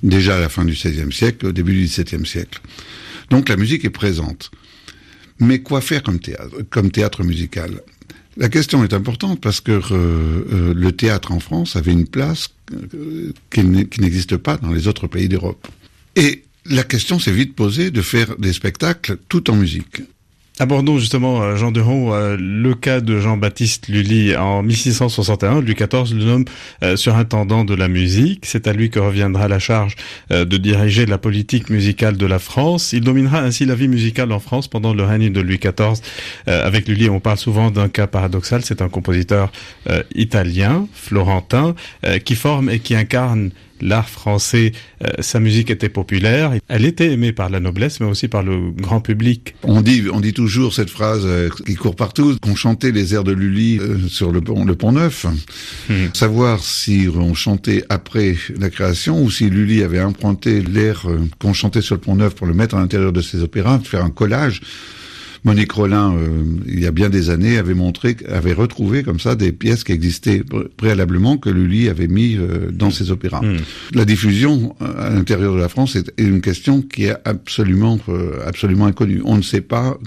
déjà 0.03 0.37
à 0.37 0.39
la 0.39 0.49
fin 0.49 0.63
du 0.63 0.73
XVIe 0.73 1.11
siècle, 1.11 1.47
au 1.47 1.51
début 1.51 1.73
du 1.73 1.85
XVIIe 1.85 2.25
siècle. 2.25 2.61
Donc 3.31 3.49
la 3.49 3.57
musique 3.57 3.83
est 3.83 3.89
présente. 3.89 4.51
Mais 5.39 5.59
quoi 5.59 5.81
faire 5.81 6.03
comme 6.03 6.19
théâtre, 6.19 6.57
comme 6.69 6.91
théâtre 6.91 7.23
musical? 7.23 7.81
La 8.37 8.47
question 8.47 8.83
est 8.83 8.93
importante 8.93 9.41
parce 9.41 9.59
que 9.59 9.81
le 10.73 10.91
théâtre 10.91 11.31
en 11.31 11.39
France 11.39 11.75
avait 11.75 11.91
une 11.91 12.07
place 12.07 12.49
qui 13.49 13.63
n'existe 14.01 14.37
pas 14.37 14.57
dans 14.57 14.71
les 14.71 14.87
autres 14.87 15.07
pays 15.07 15.29
d'Europe. 15.29 15.67
Et 16.15 16.43
la 16.65 16.83
question 16.83 17.19
s'est 17.19 17.31
vite 17.31 17.55
posée 17.55 17.91
de 17.91 18.01
faire 18.01 18.37
des 18.37 18.53
spectacles 18.53 19.17
tout 19.29 19.49
en 19.49 19.55
musique. 19.55 20.01
Abordons 20.59 20.99
justement, 20.99 21.41
euh, 21.41 21.55
Jean 21.55 21.71
Deron, 21.71 22.13
euh, 22.13 22.35
le 22.37 22.75
cas 22.75 22.99
de 22.99 23.19
Jean-Baptiste 23.19 23.87
Lully. 23.87 24.35
En 24.35 24.61
1661, 24.61 25.61
Louis 25.61 25.75
XIV 25.75 26.13
le 26.13 26.25
nomme 26.25 26.45
euh, 26.83 26.97
surintendant 26.97 27.63
de 27.63 27.73
la 27.73 27.87
musique. 27.87 28.45
C'est 28.45 28.67
à 28.67 28.73
lui 28.73 28.89
que 28.89 28.99
reviendra 28.99 29.47
la 29.47 29.59
charge 29.59 29.95
de 30.29 30.57
diriger 30.57 31.05
la 31.05 31.17
politique 31.17 31.69
musicale 31.69 32.17
de 32.17 32.25
la 32.25 32.37
France. 32.37 32.93
Il 32.93 33.01
dominera 33.01 33.39
ainsi 33.39 33.65
la 33.65 33.75
vie 33.75 33.87
musicale 33.87 34.31
en 34.31 34.39
France 34.39 34.67
pendant 34.67 34.93
le 34.93 35.03
règne 35.03 35.31
de 35.31 35.41
Louis 35.41 35.57
XIV. 35.57 36.01
Avec 36.45 36.87
Lully, 36.87 37.09
on 37.09 37.19
parle 37.19 37.37
souvent 37.37 37.71
d'un 37.71 37.89
cas 37.89 38.07
paradoxal. 38.07 38.61
C'est 38.63 38.81
un 38.81 38.89
compositeur 38.89 39.51
italien, 40.15 40.87
florentin, 40.93 41.75
qui 42.23 42.35
forme 42.35 42.69
et 42.69 42.79
qui 42.79 42.95
incarne 42.95 43.51
l'art 43.81 44.09
français, 44.09 44.71
euh, 45.03 45.09
sa 45.19 45.39
musique 45.39 45.69
était 45.69 45.89
populaire, 45.89 46.53
elle 46.67 46.85
était 46.85 47.11
aimée 47.11 47.33
par 47.33 47.49
la 47.49 47.59
noblesse, 47.59 47.99
mais 47.99 48.05
aussi 48.05 48.27
par 48.27 48.43
le 48.43 48.71
grand 48.71 49.01
public. 49.01 49.55
On 49.63 49.81
dit, 49.81 50.03
on 50.11 50.19
dit 50.19 50.33
toujours 50.33 50.73
cette 50.73 50.89
phrase 50.89 51.23
euh, 51.25 51.49
qui 51.65 51.75
court 51.75 51.95
partout, 51.95 52.37
qu'on 52.41 52.55
chantait 52.55 52.91
les 52.91 53.13
airs 53.13 53.23
de 53.23 53.31
Lully 53.31 53.79
euh, 53.79 54.07
sur 54.07 54.31
le 54.31 54.41
pont, 54.41 54.65
le 54.65 54.75
pont 54.75 54.91
Neuf. 54.91 55.25
Hmm. 55.89 56.07
Savoir 56.13 56.63
si 56.63 57.07
on 57.13 57.33
chantait 57.33 57.83
après 57.89 58.35
la 58.59 58.69
création 58.69 59.21
ou 59.21 59.29
si 59.29 59.49
Lully 59.49 59.83
avait 59.83 60.01
emprunté 60.01 60.61
l'air 60.61 61.07
qu'on 61.39 61.53
chantait 61.53 61.81
sur 61.81 61.95
le 61.95 62.01
pont 62.01 62.15
Neuf 62.15 62.35
pour 62.35 62.47
le 62.47 62.53
mettre 62.53 62.75
à 62.75 62.79
l'intérieur 62.79 63.11
de 63.11 63.21
ses 63.21 63.41
opéras, 63.41 63.79
faire 63.79 64.03
un 64.03 64.09
collage. 64.09 64.61
Monique 65.43 65.71
Rollin, 65.71 66.13
euh, 66.15 66.43
il 66.67 66.79
y 66.79 66.85
a 66.85 66.91
bien 66.91 67.09
des 67.09 67.31
années, 67.31 67.57
avait 67.57 67.73
montré, 67.73 68.15
avait 68.29 68.53
retrouvé 68.53 69.01
comme 69.01 69.19
ça 69.19 69.35
des 69.35 69.51
pièces 69.51 69.83
qui 69.83 69.91
existaient 69.91 70.43
préalablement 70.77 71.37
que 71.37 71.49
Lully 71.49 71.89
avait 71.89 72.07
mis 72.07 72.37
euh, 72.37 72.69
dans 72.71 72.91
ses 72.91 73.09
opéras. 73.09 73.41
Mmh. 73.41 73.57
La 73.95 74.05
diffusion 74.05 74.75
à 74.79 75.09
l'intérieur 75.09 75.55
de 75.55 75.59
la 75.59 75.69
France 75.69 75.95
est 75.95 76.11
une 76.19 76.41
question 76.41 76.81
qui 76.81 77.05
est 77.05 77.15
absolument, 77.25 77.99
euh, 78.09 78.39
absolument 78.45 78.85
inconnue. 78.85 79.21
On 79.25 79.37
ne 79.37 79.41
sait 79.41 79.61
pas. 79.61 79.97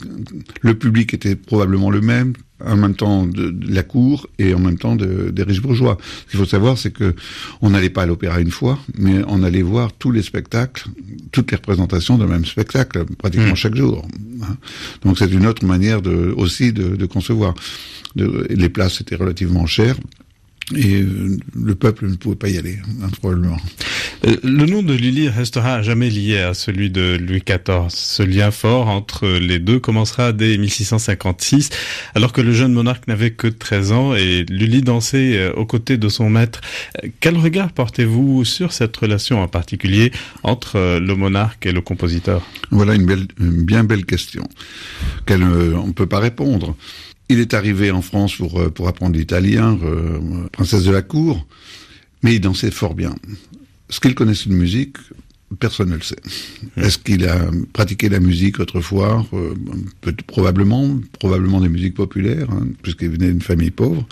Le 0.61 0.75
public 0.75 1.15
était 1.15 1.35
probablement 1.35 1.91
le 1.91 2.01
même 2.01 2.35
en 2.67 2.77
même 2.77 2.95
temps 2.95 3.27
de, 3.27 3.51
de 3.51 3.75
la 3.75 3.83
cour 3.83 4.29
et 4.39 4.55
en 4.55 4.59
même 4.59 4.79
temps 4.79 4.97
de, 4.97 5.31
des 5.31 5.43
riches 5.43 5.63
bourgeois. 5.63 5.99
Ce 6.27 6.31
qu'il 6.31 6.41
faut 6.41 6.47
savoir, 6.47 6.79
c'est 6.79 6.91
que 6.91 7.15
on 7.61 7.71
n'allait 7.71 7.91
pas 7.91 8.03
à 8.03 8.07
l'opéra 8.07 8.41
une 8.41 8.51
fois, 8.51 8.79
mais 8.97 9.23
on 9.29 9.43
allait 9.43 9.63
voir 9.63 9.93
tous 9.93 10.11
les 10.11 10.23
spectacles, 10.23 10.89
toutes 11.33 11.51
les 11.51 11.57
représentations 11.57 12.19
d'un 12.19 12.27
même 12.27 12.45
spectacle, 12.45 13.05
pratiquement 13.19 13.53
mmh. 13.53 13.57
chaque 13.57 13.77
jour. 13.77 14.07
Donc 15.05 15.19
c'est 15.19 15.31
une 15.31 15.47
autre 15.47 15.65
manière 15.65 16.03
de, 16.03 16.35
aussi 16.37 16.73
de, 16.73 16.97
de 16.97 17.07
concevoir. 17.07 17.55
Les 18.17 18.69
places 18.69 19.01
étaient 19.01 19.17
relativement 19.17 19.67
chères. 19.67 19.97
Et 20.75 21.03
euh, 21.03 21.37
le 21.55 21.75
peuple 21.75 22.09
ne 22.09 22.17
pouvait 22.17 22.37
pas 22.37 22.49
y 22.49 22.57
aller, 22.57 22.79
hein, 23.03 23.09
probablement. 23.21 23.59
Euh, 24.27 24.37
le 24.43 24.65
nom 24.65 24.83
de 24.83 24.95
Lully 24.95 25.29
restera 25.29 25.83
jamais 25.83 26.09
lié 26.09 26.39
à 26.39 26.55
celui 26.55 26.89
de 26.91 27.19
Louis 27.21 27.43
XIV. 27.47 27.89
Ce 27.91 28.23
lien 28.23 28.51
fort 28.51 28.89
entre 28.89 29.29
les 29.29 29.59
deux 29.59 29.79
commencera 29.79 30.33
dès 30.33 30.57
1656, 30.57 31.69
alors 32.15 32.33
que 32.33 32.41
le 32.41 32.55
jeune 32.55 32.73
monarque 32.73 33.07
n'avait 33.09 33.33
que 33.33 33.47
13 33.47 33.93
ans 33.93 34.15
et 34.15 34.47
Lully 34.49 34.81
dansait 34.81 35.37
euh, 35.37 35.53
aux 35.53 35.67
côtés 35.67 35.99
de 35.99 36.09
son 36.09 36.31
maître. 36.31 36.63
Quel 37.21 37.37
regard 37.37 37.71
portez-vous 37.71 38.47
sur 38.47 38.73
cette 38.73 38.97
relation 38.97 39.43
en 39.43 39.49
particulier 39.49 40.13
entre 40.43 40.99
le 40.99 41.15
monarque 41.15 41.67
et 41.67 41.73
le 41.73 41.83
compositeur? 41.83 42.43
Voilà 42.71 42.95
une, 42.95 43.05
belle, 43.05 43.27
une 43.39 43.65
bien 43.65 43.85
belle 43.85 44.07
question, 44.07 44.49
qu'elle 45.27 45.43
on 45.43 45.89
ne 45.89 45.93
peut 45.93 46.07
pas 46.07 46.21
répondre. 46.21 46.75
Il 47.29 47.41
est 47.41 47.55
arrivé 47.55 47.91
en 47.91 48.03
France 48.03 48.37
pour, 48.37 48.61
euh, 48.61 48.71
pour 48.71 48.89
apprendre 48.89 49.17
l'italien, 49.17 49.79
euh, 49.83 50.19
princesse 50.53 50.85
de 50.85 50.91
la 50.91 51.03
cour, 51.03 51.47
mais 52.23 52.35
il 52.35 52.41
dansait 52.41 52.71
fort 52.71 52.95
bien. 52.95 53.15
Ce 53.89 54.01
qu'il 54.01 54.15
connaissait 54.15 54.51
de 54.51 54.55
musique, 54.55 54.97
personne 55.59 55.91
ne 55.91 55.97
le 55.97 56.03
sait. 56.03 56.21
Mmh. 56.77 56.81
Est-ce 56.83 56.99
qu'il 56.99 57.27
a 57.27 57.51
pratiqué 57.73 58.09
la 58.09 58.21
musique 58.21 58.61
autrefois? 58.61 59.27
Euh, 59.33 59.55
peut, 60.03 60.15
Probablement, 60.27 60.99
probablement 61.19 61.61
des 61.61 61.69
musiques 61.69 61.95
populaires, 61.95 62.51
hein, 62.51 62.67
puisqu'il 62.83 63.11
venait 63.11 63.29
d'une 63.29 63.43
famille 63.43 63.71
pauvre. 63.71 64.07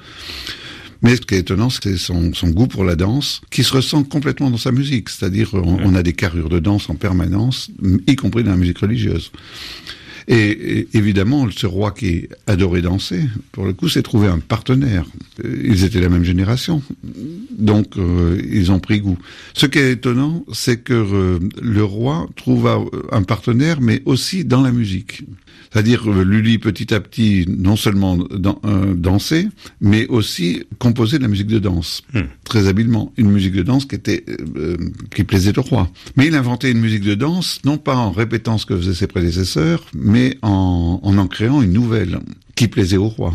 Mais 1.03 1.16
ce 1.16 1.20
qui 1.22 1.35
est 1.35 1.38
étonnant, 1.38 1.68
c'est 1.68 1.96
son, 1.96 2.33
son, 2.33 2.48
goût 2.51 2.68
pour 2.68 2.85
la 2.85 2.94
danse, 2.94 3.42
qui 3.51 3.64
se 3.64 3.75
ressent 3.75 4.05
complètement 4.05 4.51
dans 4.51 4.57
sa 4.57 4.70
musique. 4.70 5.09
C'est-à-dire, 5.09 5.53
on, 5.53 5.79
on, 5.83 5.94
a 5.96 6.03
des 6.03 6.12
carrures 6.12 6.48
de 6.48 6.61
danse 6.61 6.88
en 6.88 6.94
permanence, 6.94 7.70
y 8.07 8.14
compris 8.14 8.44
dans 8.44 8.53
la 8.53 8.57
musique 8.57 8.79
religieuse. 8.79 9.33
Et, 10.29 10.51
et, 10.51 10.89
évidemment, 10.95 11.49
ce 11.51 11.67
roi 11.67 11.91
qui 11.91 12.29
adorait 12.47 12.83
danser, 12.83 13.25
pour 13.53 13.65
le 13.65 13.73
coup, 13.73 13.89
s'est 13.89 14.03
trouvé 14.03 14.29
un 14.29 14.39
partenaire. 14.39 15.05
Ils 15.45 15.85
étaient 15.85 16.01
la 16.01 16.09
même 16.09 16.25
génération, 16.25 16.83
donc 17.59 17.97
euh, 17.97 18.41
ils 18.51 18.71
ont 18.71 18.81
pris 18.81 19.01
goût. 19.01 19.19
Ce 19.55 19.67
qui 19.67 19.79
est 19.79 19.93
étonnant, 19.93 20.45
c'est 20.53 20.79
que 20.79 20.93
euh, 20.93 21.39
le 21.61 21.85
roi 21.85 22.29
trouva 22.37 22.79
un 23.11 23.23
partenaire, 23.23 23.81
mais 23.81 24.03
aussi 24.05 24.45
dans 24.45 24.63
la 24.63 24.73
musique. 24.73 25.25
C'est-à-dire 25.73 26.11
euh, 26.11 26.23
Lully 26.23 26.59
petit 26.59 26.93
à 26.93 27.01
petit 27.01 27.47
non 27.49 27.77
seulement 27.77 28.17
dan 28.17 28.57
euh, 28.65 28.95
dansait, 28.95 29.49
mais 29.81 30.07
aussi 30.09 30.65
composait 30.79 31.19
de 31.19 31.23
la 31.23 31.29
musique 31.29 31.47
de 31.47 31.59
danse 31.59 32.03
Hmm. 32.13 32.23
très 32.45 32.69
habilement, 32.69 33.13
une 33.17 33.31
musique 33.31 33.55
de 33.55 33.63
danse 33.63 33.87
qui 33.87 33.95
était 33.95 34.25
qui 35.15 35.25
plaisait 35.25 35.59
au 35.59 35.63
roi. 35.63 35.91
Mais 36.17 36.27
il 36.27 36.35
inventait 36.35 36.71
une 36.71 36.81
musique 36.81 37.03
de 37.03 37.15
danse 37.15 37.61
non 37.65 37.79
pas 37.79 37.97
en 37.97 38.11
répétant 38.11 38.59
ce 38.59 38.67
que 38.67 38.77
faisaient 38.77 38.95
ses 38.95 39.07
prédécesseurs, 39.07 39.87
mais 39.95 40.12
en 40.12 40.38
en, 40.42 41.18
en 41.18 41.27
créant 41.27 41.62
une 41.62 41.72
nouvelle 41.72 42.20
qui 42.55 42.68
plaisait 42.68 42.96
au 42.96 43.09
roi. 43.09 43.35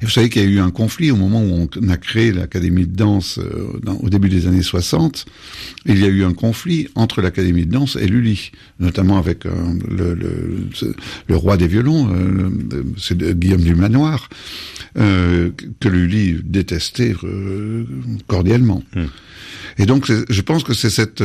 Et 0.00 0.04
vous 0.04 0.10
savez 0.10 0.28
qu'il 0.28 0.42
y 0.42 0.46
a 0.46 0.48
eu 0.48 0.58
un 0.60 0.70
conflit 0.70 1.10
au 1.10 1.16
moment 1.16 1.42
où 1.42 1.68
on 1.80 1.88
a 1.88 1.96
créé 1.96 2.32
l'Académie 2.32 2.86
de 2.86 2.94
danse 2.94 3.38
euh, 3.38 3.78
dans, 3.82 3.96
au 3.96 4.08
début 4.08 4.28
des 4.28 4.46
années 4.46 4.62
60. 4.62 5.26
Il 5.86 5.98
y 5.98 6.04
a 6.04 6.08
eu 6.08 6.24
un 6.24 6.32
conflit 6.32 6.88
entre 6.94 7.20
l'Académie 7.20 7.66
de 7.66 7.72
danse 7.72 7.96
et 7.96 8.06
Lully, 8.06 8.52
notamment 8.80 9.18
avec 9.18 9.46
euh, 9.46 9.50
le, 9.88 10.14
le, 10.14 10.68
le, 11.28 11.36
roi 11.36 11.56
des 11.56 11.66
violons, 11.66 12.08
euh, 12.12 12.50
c'est 12.98 13.18
Guillaume 13.38 13.62
du 13.62 13.74
Manoir, 13.74 14.28
que 14.94 15.88
Lully 15.88 16.40
détestait 16.44 17.14
cordialement. 18.26 18.82
Mm. 18.94 19.04
Et 19.78 19.86
donc, 19.86 20.06
je 20.06 20.40
pense 20.40 20.62
que 20.62 20.72
c'est 20.72 20.90
cette, 20.90 21.22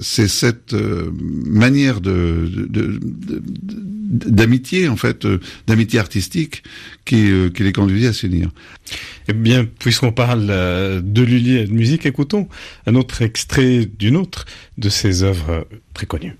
c'est 0.00 0.26
cette 0.26 0.74
manière 1.46 2.00
de, 2.00 2.48
de, 2.68 2.98
de, 2.98 3.38
d'amitié, 4.08 4.88
en 4.88 4.96
fait, 4.96 5.24
euh, 5.24 5.38
d'amitié 5.66 5.98
artistique, 5.98 6.62
qui, 7.04 7.30
euh, 7.30 7.50
qui 7.50 7.62
les 7.62 7.72
conduisait 7.72 8.08
à 8.08 8.12
s'unir. 8.12 8.50
Eh 9.28 9.34
bien, 9.34 9.66
puisqu'on 9.66 10.12
parle 10.12 10.46
euh, 10.50 11.00
de 11.02 11.22
Lully 11.22 11.58
et 11.58 11.66
de 11.66 11.72
musique, 11.72 12.06
écoutons 12.06 12.48
un 12.86 12.94
autre 12.94 13.22
extrait 13.22 13.86
d'une 13.98 14.16
autre 14.16 14.46
de 14.78 14.88
ses 14.88 15.22
œuvres 15.22 15.68
très 15.92 16.06
connues. 16.06 16.36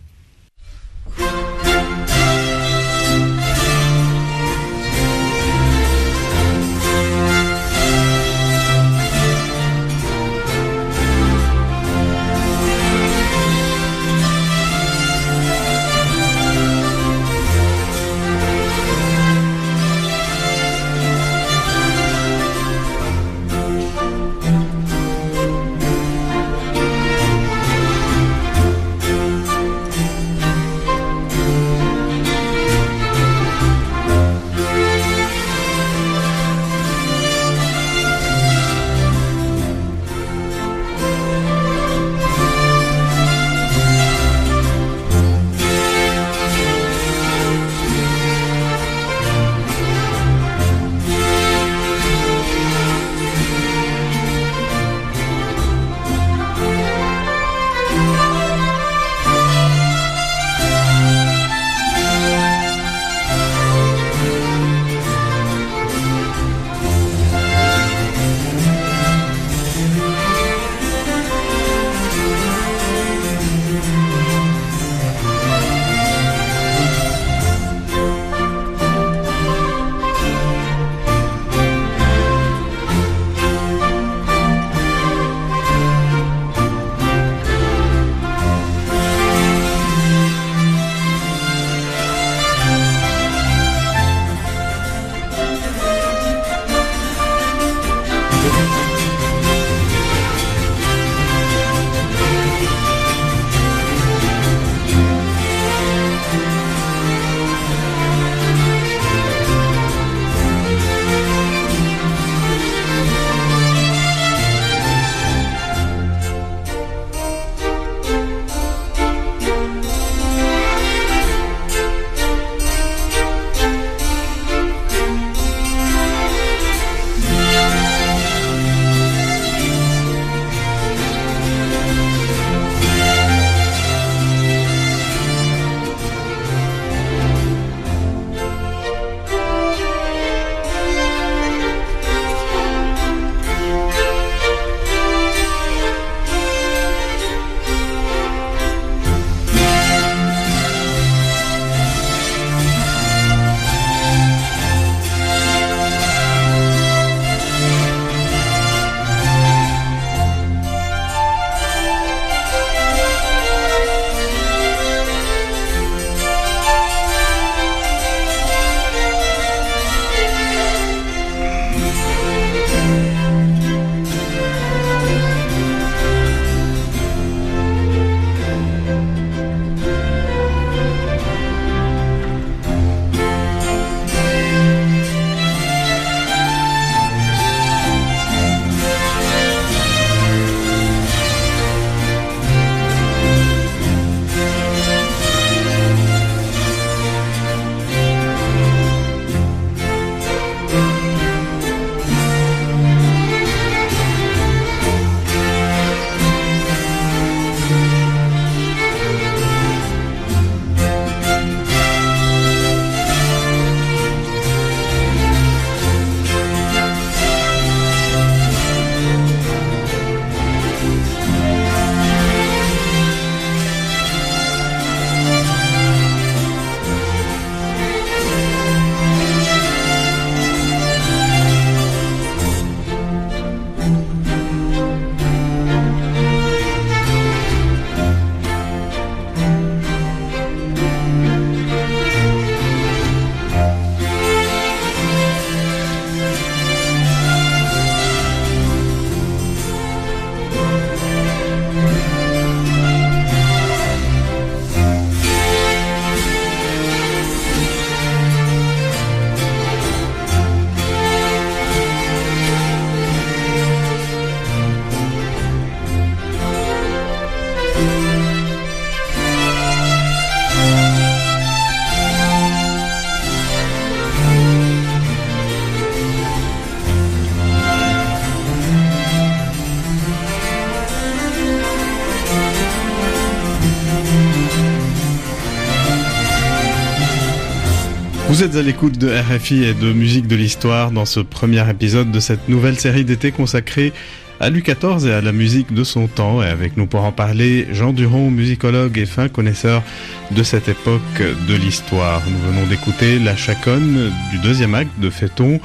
Vous 288.39 288.45
êtes 288.45 288.55
à 288.55 288.63
l'écoute 288.63 288.99
de 288.99 289.11
RFI 289.11 289.65
et 289.65 289.75
de 289.75 289.93
Musique 289.93 290.29
de 290.29 290.37
l'Histoire 290.37 290.93
dans 290.93 291.07
ce 291.07 291.19
premier 291.19 291.69
épisode 291.69 292.13
de 292.13 292.21
cette 292.21 292.49
nouvelle 292.49 292.79
série 292.79 293.05
d'été 293.05 293.33
consacrée 293.33 293.93
à 294.41 294.51
Louis 294.51 294.63
XIV 294.63 295.09
et 295.09 295.13
à 295.13 295.21
la 295.21 295.33
musique 295.33 295.73
de 295.75 295.85
son 295.85 296.07
temps. 296.07 296.43
Et 296.43 296.47
avec 296.47 296.77
nous 296.77 296.87
pour 296.87 297.03
en 297.05 297.13
parler, 297.13 297.67
Jean 297.73 297.93
Duron, 297.93 298.31
musicologue 298.31 298.99
et 298.99 299.07
fin 299.07 299.29
connaisseur 299.29 299.83
de 300.31 300.43
cette 300.43 300.69
époque 300.69 301.23
de 301.49 301.55
l'histoire. 301.55 302.23
Nous 302.29 302.53
venons 302.53 302.67
d'écouter 302.67 303.19
La 303.19 303.37
Chaconne 303.37 304.13
du 304.31 304.39
deuxième 304.39 304.75
acte 304.75 304.99
de 305.01 305.11
Féton, 305.11 305.61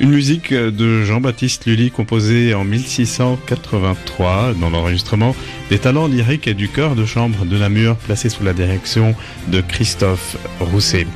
une 0.00 0.10
musique 0.10 0.52
de 0.52 1.04
Jean-Baptiste 1.04 1.66
Lully 1.66 1.90
composée 1.90 2.54
en 2.54 2.64
1683 2.64 4.54
dans 4.60 4.70
l'enregistrement 4.70 5.34
des 5.70 5.78
talents 5.78 6.06
lyriques 6.06 6.46
et 6.46 6.54
du 6.54 6.68
chœur 6.68 6.94
de 6.94 7.04
chambre 7.04 7.44
de 7.44 7.58
Namur 7.58 7.96
placé 7.96 8.28
sous 8.28 8.44
la 8.44 8.52
direction 8.52 9.14
de 9.48 9.60
Christophe 9.60 10.36
Rousset. 10.60 11.06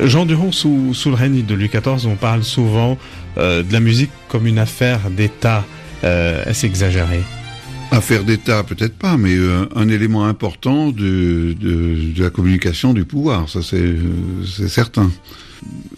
Jean 0.00 0.24
Duron, 0.24 0.52
sous, 0.52 0.94
sous 0.94 1.10
le 1.10 1.16
règne 1.16 1.44
de 1.44 1.54
Louis 1.54 1.68
XIV, 1.68 2.06
on 2.06 2.16
parle 2.16 2.44
souvent 2.44 2.96
euh, 3.36 3.62
de 3.62 3.72
la 3.72 3.80
musique 3.80 4.10
comme 4.28 4.46
une 4.46 4.58
affaire 4.58 5.10
d'État. 5.10 5.64
Euh, 6.04 6.44
Est-ce 6.44 6.66
exagéré 6.66 7.22
Affaire 7.90 8.24
d'État, 8.24 8.62
peut-être 8.64 8.94
pas, 8.94 9.16
mais 9.16 9.36
euh, 9.36 9.66
un 9.76 9.88
élément 9.88 10.24
important 10.24 10.90
de, 10.90 11.54
la 12.16 12.30
communication 12.30 12.92
du 12.92 13.04
pouvoir, 13.04 13.48
ça 13.48 13.60
c'est 13.62 14.68
certain. 14.68 15.10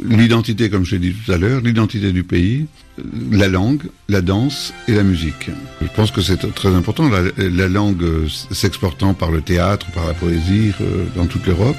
L'identité, 0.04 0.68
comme 0.68 0.84
je 0.84 0.96
l'ai 0.96 1.10
dit 1.10 1.14
tout 1.14 1.32
à 1.32 1.38
l'heure, 1.38 1.60
l'identité 1.60 2.12
du 2.12 2.22
pays, 2.22 2.66
la 3.32 3.48
langue, 3.48 3.82
la 4.08 4.20
danse 4.20 4.72
et 4.88 4.92
la 4.92 5.02
musique. 5.02 5.50
Je 5.80 5.88
pense 5.96 6.10
que 6.10 6.20
c'est 6.20 6.54
très 6.54 6.68
important, 6.68 7.08
la, 7.08 7.22
la 7.38 7.68
langue 7.68 8.04
s'exportant 8.50 9.14
par 9.14 9.30
le 9.30 9.40
théâtre, 9.40 9.86
par 9.92 10.06
la 10.06 10.14
poésie 10.14 10.72
euh, 10.80 11.04
dans 11.16 11.26
toute 11.26 11.46
l'Europe, 11.46 11.76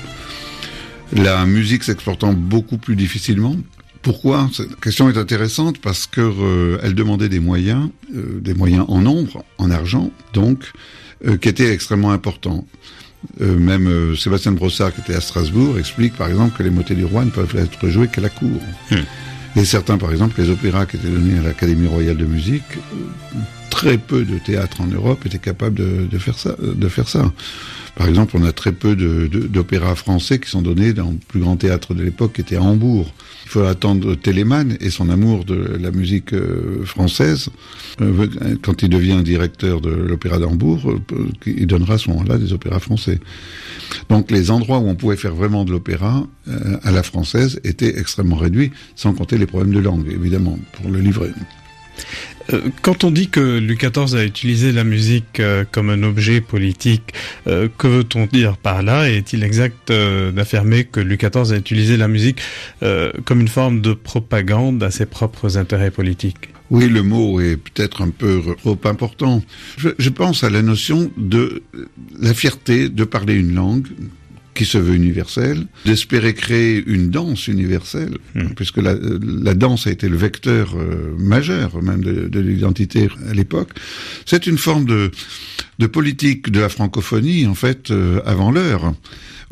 la 1.14 1.46
musique 1.46 1.84
s'exportant 1.84 2.34
beaucoup 2.34 2.78
plus 2.78 2.96
difficilement, 2.96 3.56
pourquoi 4.02 4.50
Cette 4.54 4.80
question 4.80 5.10
est 5.10 5.18
intéressante 5.18 5.80
parce 5.80 6.08
que 6.08 6.22
euh, 6.22 6.80
elle 6.84 6.96
demandait 6.96 7.30
des 7.30 7.40
moyens, 7.40 7.90
euh, 8.16 8.40
des 8.40 8.54
moyens 8.54 8.86
en 8.88 9.00
nombre, 9.00 9.44
en 9.58 9.72
argent, 9.72 10.12
donc, 10.34 10.72
euh, 11.26 11.38
qui 11.38 11.50
étaient 11.50 11.72
extrêmement 11.72 12.12
importants. 12.12 12.66
même 13.40 14.16
Sébastien 14.16 14.52
Brossard, 14.52 14.94
qui 14.94 15.02
était 15.02 15.16
à 15.16 15.22
Strasbourg, 15.22 15.78
explique 15.80 16.14
par 16.14 16.28
exemple 16.28 16.56
que 16.58 16.64
les 16.64 16.70
motets 16.70 16.96
du 16.96 17.06
roi 17.06 17.26
ne 17.26 17.32
peuvent 17.32 17.56
être 17.58 17.90
joués 17.90 18.08
qu'à 18.08 18.22
la 18.22 18.30
cour. 18.30 18.62
Hmm. 18.92 19.60
Et 19.60 19.66
certains, 19.66 19.98
par 19.98 20.12
exemple, 20.12 20.40
les 20.40 20.50
opéras 20.50 20.86
qui 20.86 20.98
étaient 20.98 21.10
donnés 21.10 21.40
à 21.40 21.42
l'Académie 21.42 21.88
royale 21.88 22.18
de 22.18 22.26
musique, 22.26 22.78
très 23.72 23.98
peu 23.98 24.24
de 24.24 24.38
théâtres 24.38 24.82
en 24.82 24.88
Europe 24.88 25.26
étaient 25.26 25.40
capables 25.40 25.76
de, 25.76 26.08
de 26.10 26.18
faire 26.20 26.38
ça. 26.38 26.56
De 26.60 26.88
faire 26.88 27.10
ça. 27.10 27.32
Par 27.98 28.08
exemple, 28.08 28.38
on 28.38 28.46
a 28.46 28.52
très 28.52 28.72
peu 28.72 28.96
d'opéras 28.96 29.96
français 29.96 30.40
qui 30.40 30.50
sont 30.50 30.62
donnés 30.62 30.94
dans 30.94 31.10
le 31.10 31.18
plus 31.18 31.40
grand 31.40 31.58
théâtre 31.58 31.96
de 31.96 32.04
l'époque, 32.04 32.34
qui 32.34 32.42
était 32.42 32.58
à 32.58 32.62
Hambourg. 32.62 33.12
Attendre 33.66 34.16
Téléman 34.16 34.78
et 34.80 34.90
son 34.90 35.10
amour 35.10 35.46
de 35.46 35.78
la 35.80 35.92
musique 35.92 36.34
euh, 36.34 36.84
française. 36.86 37.50
Euh, 38.02 38.28
quand 38.62 38.84
il 38.84 38.90
devient 38.90 39.22
directeur 39.24 39.82
de 39.82 39.90
l'Opéra 39.90 40.38
d'Hambourg, 40.38 40.92
euh, 40.92 41.28
il 41.46 41.68
donnera 41.68 41.96
à 41.96 41.98
ce 41.98 42.10
moment-là 42.10 42.38
des 42.38 42.54
opéras 42.54 42.80
français. 42.80 43.20
Donc 44.10 44.32
les 44.32 44.52
endroits 44.52 44.80
où 44.80 44.88
on 44.88 44.96
pouvait 44.96 45.18
faire 45.18 45.34
vraiment 45.34 45.66
de 45.66 45.72
l'opéra 45.72 46.26
à 46.84 46.92
la 46.92 47.04
française 47.04 47.60
étaient 47.64 47.98
extrêmement 48.00 48.36
réduits, 48.36 48.72
sans 48.96 49.14
compter 49.14 49.38
les 49.38 49.46
problèmes 49.46 49.74
de 49.74 49.80
langue, 49.80 50.08
évidemment, 50.12 50.58
pour 50.74 50.90
le 50.90 51.00
livrer. 51.00 51.32
Euh, 52.54 52.62
quand 52.82 53.04
on 53.04 53.12
dit 53.12 53.30
que 53.30 53.60
Louis 53.60 53.78
XIV 53.78 54.16
a 54.16 54.24
utilisé 54.24 54.72
la 54.72 54.84
musique 54.84 55.40
euh, 55.40 55.66
comme 55.70 55.90
un 55.90 56.04
objet 56.04 56.42
politique, 56.42 57.14
euh, 57.48 57.68
que 57.78 57.88
veut-on 57.88 58.26
dire 58.26 58.58
par 58.58 58.84
là? 58.84 59.10
Est-il 59.10 59.44
exact 59.44 59.92
d'affirmer 59.92 60.86
que 60.86 61.00
Louis 61.00 61.18
XIV 61.18 61.54
a 61.54 61.58
utilisé 61.58 61.98
la 61.98 62.08
musique 62.08 62.40
comme 63.26 63.42
une 63.42 63.48
forme 63.48 63.82
de 63.82 63.94
propagande 63.94 64.84
à 64.84 64.92
ses 64.92 65.06
propres 65.06 65.58
intérêts 65.58 65.92
politiques? 65.92 66.50
Oui, 66.70 66.90
le 66.90 67.02
mot 67.02 67.40
est 67.40 67.56
peut-être 67.58 68.02
un 68.02 68.10
peu 68.10 68.42
trop 68.58 68.78
important. 68.84 69.42
Je, 69.78 69.90
je, 69.98 70.10
pense 70.10 70.44
à 70.44 70.50
la 70.50 70.62
notion 70.62 71.10
de 71.16 71.64
la 72.20 72.34
fierté 72.34 72.90
de 72.90 73.04
parler 73.06 73.36
une 73.36 73.56
langue 73.56 73.88
qui 74.58 74.66
se 74.66 74.80
veut 74.80 74.96
universelle, 74.96 75.68
d'espérer 75.86 76.34
créer 76.34 76.84
une 76.88 77.12
danse 77.12 77.48
universelle, 77.48 78.18
hmm. 78.34 78.50
puisque 78.56 78.78
la, 78.78 78.96
la, 78.96 79.54
danse 79.54 79.86
a 79.86 79.92
été 79.92 80.10
le 80.10 80.18
vecteur 80.18 80.76
euh, 80.76 81.16
majeur 81.20 81.82
même 81.84 82.04
de, 82.04 82.28
de 82.28 82.40
l'identité 82.40 83.08
à 83.30 83.34
l'époque. 83.36 83.70
C'est 84.26 84.48
une 84.48 84.58
forme 84.58 84.86
de, 84.86 85.12
de 85.78 85.88
politique 85.88 86.50
de 86.50 86.60
la 86.60 86.70
francophonie, 86.70 87.46
en 87.46 87.54
fait, 87.54 87.92
euh, 87.92 88.20
avant 88.26 88.52
l'heure 88.52 88.96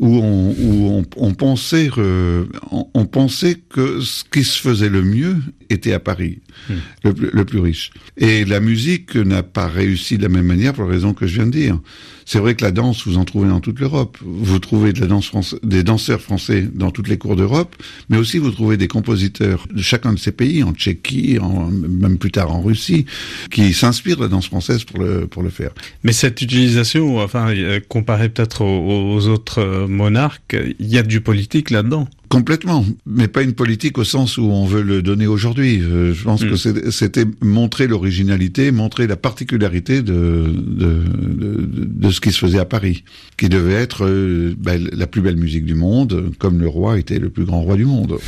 où 0.00 0.18
on, 0.18 0.54
où 0.58 0.88
on, 0.88 1.06
on 1.16 1.34
pensait, 1.34 1.88
euh, 1.98 2.44
on, 2.72 2.88
on, 2.92 3.06
pensait 3.06 3.58
que 3.70 4.00
ce 4.00 4.24
qui 4.30 4.42
se 4.42 4.60
faisait 4.60 4.90
le 4.90 5.02
mieux 5.02 5.36
était 5.70 5.92
à 5.92 6.00
Paris, 6.00 6.40
hmm. 6.68 6.74
le, 7.04 7.30
le, 7.32 7.44
plus 7.44 7.60
riche. 7.60 7.92
Et 8.16 8.44
la 8.44 8.58
musique 8.58 9.14
n'a 9.14 9.44
pas 9.44 9.68
réussi 9.68 10.18
de 10.18 10.24
la 10.24 10.28
même 10.28 10.46
manière 10.46 10.74
pour 10.74 10.84
la 10.84 10.90
raison 10.90 11.14
que 11.14 11.28
je 11.28 11.36
viens 11.36 11.46
de 11.46 11.52
dire. 11.52 11.78
C'est 12.26 12.40
vrai 12.40 12.56
que 12.56 12.64
la 12.64 12.72
danse, 12.72 13.06
vous 13.06 13.18
en 13.18 13.24
trouvez 13.24 13.48
dans 13.48 13.60
toute 13.60 13.78
l'Europe. 13.78 14.18
Vous 14.20 14.58
trouvez 14.58 14.92
de 14.92 15.00
la 15.00 15.06
danse 15.06 15.54
des 15.62 15.84
danseurs 15.84 16.20
français 16.20 16.68
dans 16.74 16.90
toutes 16.90 17.06
les 17.06 17.18
cours 17.18 17.36
d'Europe, 17.36 17.76
mais 18.08 18.18
aussi 18.18 18.38
vous 18.38 18.50
trouvez 18.50 18.76
des 18.76 18.88
compositeurs 18.88 19.64
de 19.70 19.80
chacun 19.80 20.12
de 20.12 20.18
ces 20.18 20.32
pays, 20.32 20.64
en 20.64 20.72
Tchéquie, 20.72 21.38
en, 21.40 21.70
même 21.70 22.18
plus 22.18 22.32
tard 22.32 22.52
en 22.52 22.60
Russie, 22.60 23.06
qui 23.52 23.72
s'inspirent 23.72 24.16
de 24.16 24.22
la 24.22 24.28
danse 24.28 24.48
française 24.48 24.82
pour 24.82 24.98
le, 24.98 25.28
pour 25.28 25.44
le 25.44 25.50
faire. 25.50 25.70
Mais 26.02 26.12
cette 26.12 26.42
utilisation, 26.42 27.18
enfin, 27.18 27.54
comparée 27.88 28.28
peut-être 28.28 28.62
aux, 28.62 29.14
aux 29.14 29.28
autres 29.28 29.86
monarques, 29.88 30.56
il 30.80 30.88
y 30.88 30.98
a 30.98 31.04
du 31.04 31.20
politique 31.20 31.70
là-dedans. 31.70 32.08
Complètement, 32.28 32.84
mais 33.06 33.28
pas 33.28 33.42
une 33.42 33.52
politique 33.52 33.98
au 33.98 34.04
sens 34.04 34.36
où 34.38 34.44
on 34.44 34.64
veut 34.66 34.82
le 34.82 35.02
donner 35.02 35.26
aujourd'hui. 35.26 35.80
Je 35.80 36.22
pense 36.22 36.42
mm. 36.42 36.50
que 36.50 36.90
c'était 36.90 37.24
montrer 37.40 37.86
l'originalité, 37.86 38.70
montrer 38.72 39.06
la 39.06 39.16
particularité 39.16 40.02
de, 40.02 40.52
de, 40.56 41.04
de, 41.04 41.84
de, 41.84 42.10
ce 42.10 42.20
qui 42.20 42.32
se 42.32 42.38
faisait 42.38 42.58
à 42.58 42.64
Paris, 42.64 43.04
qui 43.36 43.48
devait 43.48 43.74
être 43.74 44.06
euh, 44.06 44.54
ben, 44.58 44.88
la 44.92 45.06
plus 45.06 45.20
belle 45.20 45.36
musique 45.36 45.64
du 45.64 45.74
monde, 45.74 46.32
comme 46.38 46.60
le 46.60 46.68
roi 46.68 46.98
était 46.98 47.18
le 47.18 47.30
plus 47.30 47.44
grand 47.44 47.60
roi 47.60 47.76
du 47.76 47.84
monde. 47.84 48.18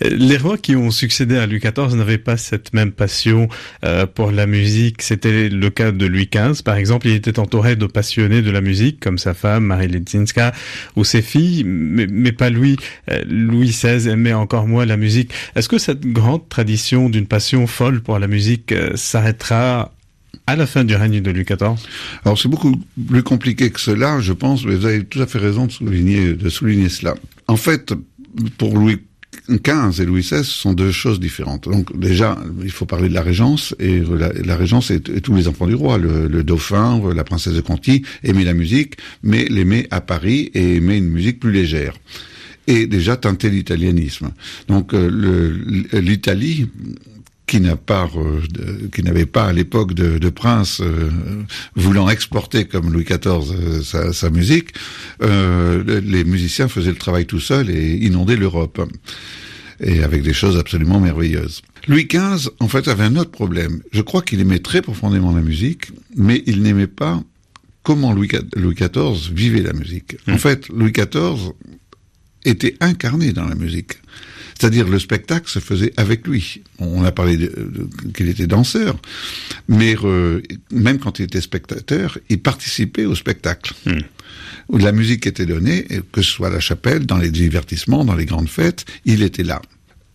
Les 0.00 0.36
rois 0.36 0.58
qui 0.58 0.76
ont 0.76 0.90
succédé 0.90 1.36
à 1.36 1.46
Louis 1.46 1.60
XIV 1.60 1.94
n'avaient 1.96 2.18
pas 2.18 2.36
cette 2.36 2.72
même 2.74 2.92
passion 2.92 3.48
euh, 3.84 4.06
pour 4.06 4.30
la 4.30 4.46
musique. 4.46 5.02
C'était 5.02 5.48
le 5.48 5.70
cas 5.70 5.92
de 5.92 6.06
Louis 6.06 6.28
XV, 6.32 6.62
par 6.62 6.76
exemple. 6.76 7.08
Il 7.08 7.14
était 7.14 7.38
entouré 7.38 7.76
de 7.76 7.86
passionnés 7.86 8.42
de 8.42 8.50
la 8.50 8.60
musique, 8.60 9.00
comme 9.00 9.18
sa 9.18 9.34
femme, 9.34 9.64
Marie 9.64 9.88
Ledzinska, 9.88 10.52
ou 10.96 11.04
ses 11.04 11.22
filles, 11.22 11.64
mais, 11.64 12.32
pas 12.32 12.50
lui. 12.50 12.76
Euh, 13.10 13.22
Louis 13.26 13.68
XVI 13.68 14.08
aimait 14.08 14.32
encore 14.32 14.66
moins 14.66 14.84
la 14.84 14.96
musique. 14.96 15.32
Est-ce 15.54 15.68
que 15.68 15.78
cette 15.78 16.06
grande 16.06 16.48
tradition 16.48 17.08
d'une 17.08 17.26
passion 17.26 17.66
folle 17.66 18.02
pour 18.02 18.18
la 18.18 18.26
musique 18.26 18.72
euh, 18.72 18.90
s'arrêtera 18.96 19.92
à 20.46 20.56
la 20.56 20.66
fin 20.66 20.84
du 20.84 20.94
règne 20.94 21.20
de 21.20 21.30
Louis 21.30 21.44
XIV 21.44 21.76
Alors 22.24 22.38
c'est 22.38 22.48
beaucoup 22.48 22.76
plus 23.08 23.22
compliqué 23.22 23.70
que 23.70 23.80
cela, 23.80 24.20
je 24.20 24.32
pense, 24.32 24.64
mais 24.64 24.76
vous 24.76 24.86
avez 24.86 25.04
tout 25.04 25.20
à 25.20 25.26
fait 25.26 25.38
raison 25.38 25.66
de 25.66 25.72
souligner, 25.72 26.34
de 26.34 26.48
souligner 26.48 26.88
cela. 26.88 27.14
En 27.48 27.56
fait, 27.56 27.94
pour 28.58 28.76
Louis 28.76 28.98
15 29.62 30.00
et 30.00 30.04
Louis 30.04 30.22
XVI 30.22 30.44
sont 30.44 30.72
deux 30.72 30.90
choses 30.90 31.20
différentes. 31.20 31.68
Donc 31.68 31.96
déjà, 31.98 32.38
il 32.62 32.70
faut 32.70 32.86
parler 32.86 33.08
de 33.08 33.14
la 33.14 33.22
régence, 33.22 33.74
et 33.78 34.00
la, 34.44 34.56
régence 34.56 34.90
est, 34.90 35.22
tous 35.22 35.34
les 35.34 35.48
enfants 35.48 35.66
du 35.66 35.74
roi, 35.74 35.98
le, 35.98 36.42
dauphin, 36.42 37.00
la 37.14 37.24
princesse 37.24 37.54
de 37.54 37.60
Conti, 37.60 38.02
aimer 38.22 38.44
la 38.44 38.54
musique, 38.54 38.96
mais 39.22 39.44
l'aimer 39.46 39.86
à 39.90 40.00
Paris 40.00 40.50
et 40.54 40.76
aimer 40.76 40.96
une 40.96 41.08
musique 41.08 41.40
plus 41.40 41.52
légère. 41.52 41.94
Et 42.66 42.86
déjà 42.86 43.16
teinter 43.16 43.48
l'italianisme. 43.48 44.32
Donc 44.66 44.92
euh, 44.92 45.88
l'Italie 45.92 46.66
qui 47.46 47.60
n'a 47.60 47.76
pas, 47.76 48.08
euh, 48.16 48.40
qui 48.92 49.02
n'avait 49.02 49.26
pas 49.26 49.46
à 49.46 49.52
l'époque 49.52 49.94
de, 49.94 50.18
de, 50.18 50.28
prince 50.30 50.80
euh, 50.80 51.10
voulant 51.76 52.08
exporter 52.08 52.64
comme 52.66 52.92
Louis 52.92 53.04
XIV 53.04 53.52
euh, 53.52 53.82
sa, 53.82 54.12
sa, 54.12 54.30
musique, 54.30 54.70
euh, 55.22 56.00
les 56.00 56.24
musiciens 56.24 56.68
faisaient 56.68 56.90
le 56.90 56.96
travail 56.96 57.26
tout 57.26 57.40
seuls 57.40 57.70
et 57.70 57.94
inondaient 57.94 58.36
l'Europe, 58.36 58.82
et 59.80 60.02
avec 60.02 60.22
des 60.22 60.32
choses 60.32 60.56
absolument 60.56 60.98
merveilleuses. 60.98 61.62
Louis 61.86 62.06
XV, 62.06 62.50
en 62.58 62.68
fait, 62.68 62.88
avait 62.88 63.04
un 63.04 63.16
autre 63.16 63.30
problème. 63.30 63.80
Je 63.92 64.02
crois 64.02 64.22
qu'il 64.22 64.40
aimait 64.40 64.58
très 64.58 64.82
profondément 64.82 65.32
la 65.32 65.42
musique, 65.42 65.92
mais 66.16 66.42
il 66.46 66.62
n'aimait 66.62 66.88
pas 66.88 67.22
comment 67.84 68.12
Louis, 68.12 68.28
Louis 68.56 68.74
XIV 68.74 69.32
vivait 69.32 69.62
la 69.62 69.72
musique. 69.72 70.16
En 70.26 70.32
mmh. 70.32 70.38
fait, 70.38 70.68
Louis 70.70 70.90
XIV 70.90 71.52
était 72.44 72.74
incarné 72.80 73.32
dans 73.32 73.46
la 73.46 73.54
musique. 73.54 73.98
C'est-à-dire 74.58 74.88
le 74.88 74.98
spectacle 74.98 75.48
se 75.50 75.58
faisait 75.58 75.92
avec 75.96 76.26
lui. 76.26 76.62
On 76.78 77.04
a 77.04 77.12
parlé 77.12 77.50
qu'il 78.14 78.28
était 78.28 78.46
danseur, 78.46 78.96
mais 79.68 79.94
euh, 80.02 80.40
même 80.70 80.98
quand 80.98 81.18
il 81.18 81.24
était 81.24 81.42
spectateur, 81.42 82.18
il 82.30 82.40
participait 82.40 83.04
au 83.04 83.14
spectacle. 83.14 83.74
Hmm. 83.84 84.00
Où 84.68 84.78
la 84.78 84.92
musique 84.92 85.26
était 85.26 85.46
donnée, 85.46 85.86
que 86.10 86.22
ce 86.22 86.30
soit 86.30 86.48
à 86.48 86.50
la 86.50 86.60
chapelle, 86.60 87.06
dans 87.06 87.18
les 87.18 87.30
divertissements, 87.30 88.04
dans 88.04 88.16
les 88.16 88.24
grandes 88.24 88.48
fêtes, 88.48 88.84
il 89.04 89.22
était 89.22 89.44
là. 89.44 89.62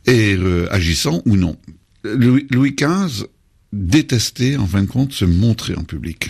Et 0.06 0.36
euh, 0.36 0.68
agissant 0.72 1.22
ou 1.26 1.38
non. 1.38 1.56
Louis, 2.04 2.48
Louis 2.50 2.76
XV 2.76 3.28
détestait, 3.72 4.58
en 4.58 4.66
fin 4.66 4.82
de 4.82 4.88
compte, 4.88 5.14
se 5.14 5.26
montrer 5.26 5.76
en 5.76 5.84
public. 5.84 6.30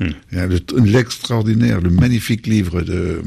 A 0.00 0.46
le- 0.46 0.60
L'extraordinaire, 0.84 1.80
le 1.80 1.90
magnifique 1.90 2.46
livre 2.46 2.80
de, 2.82 3.20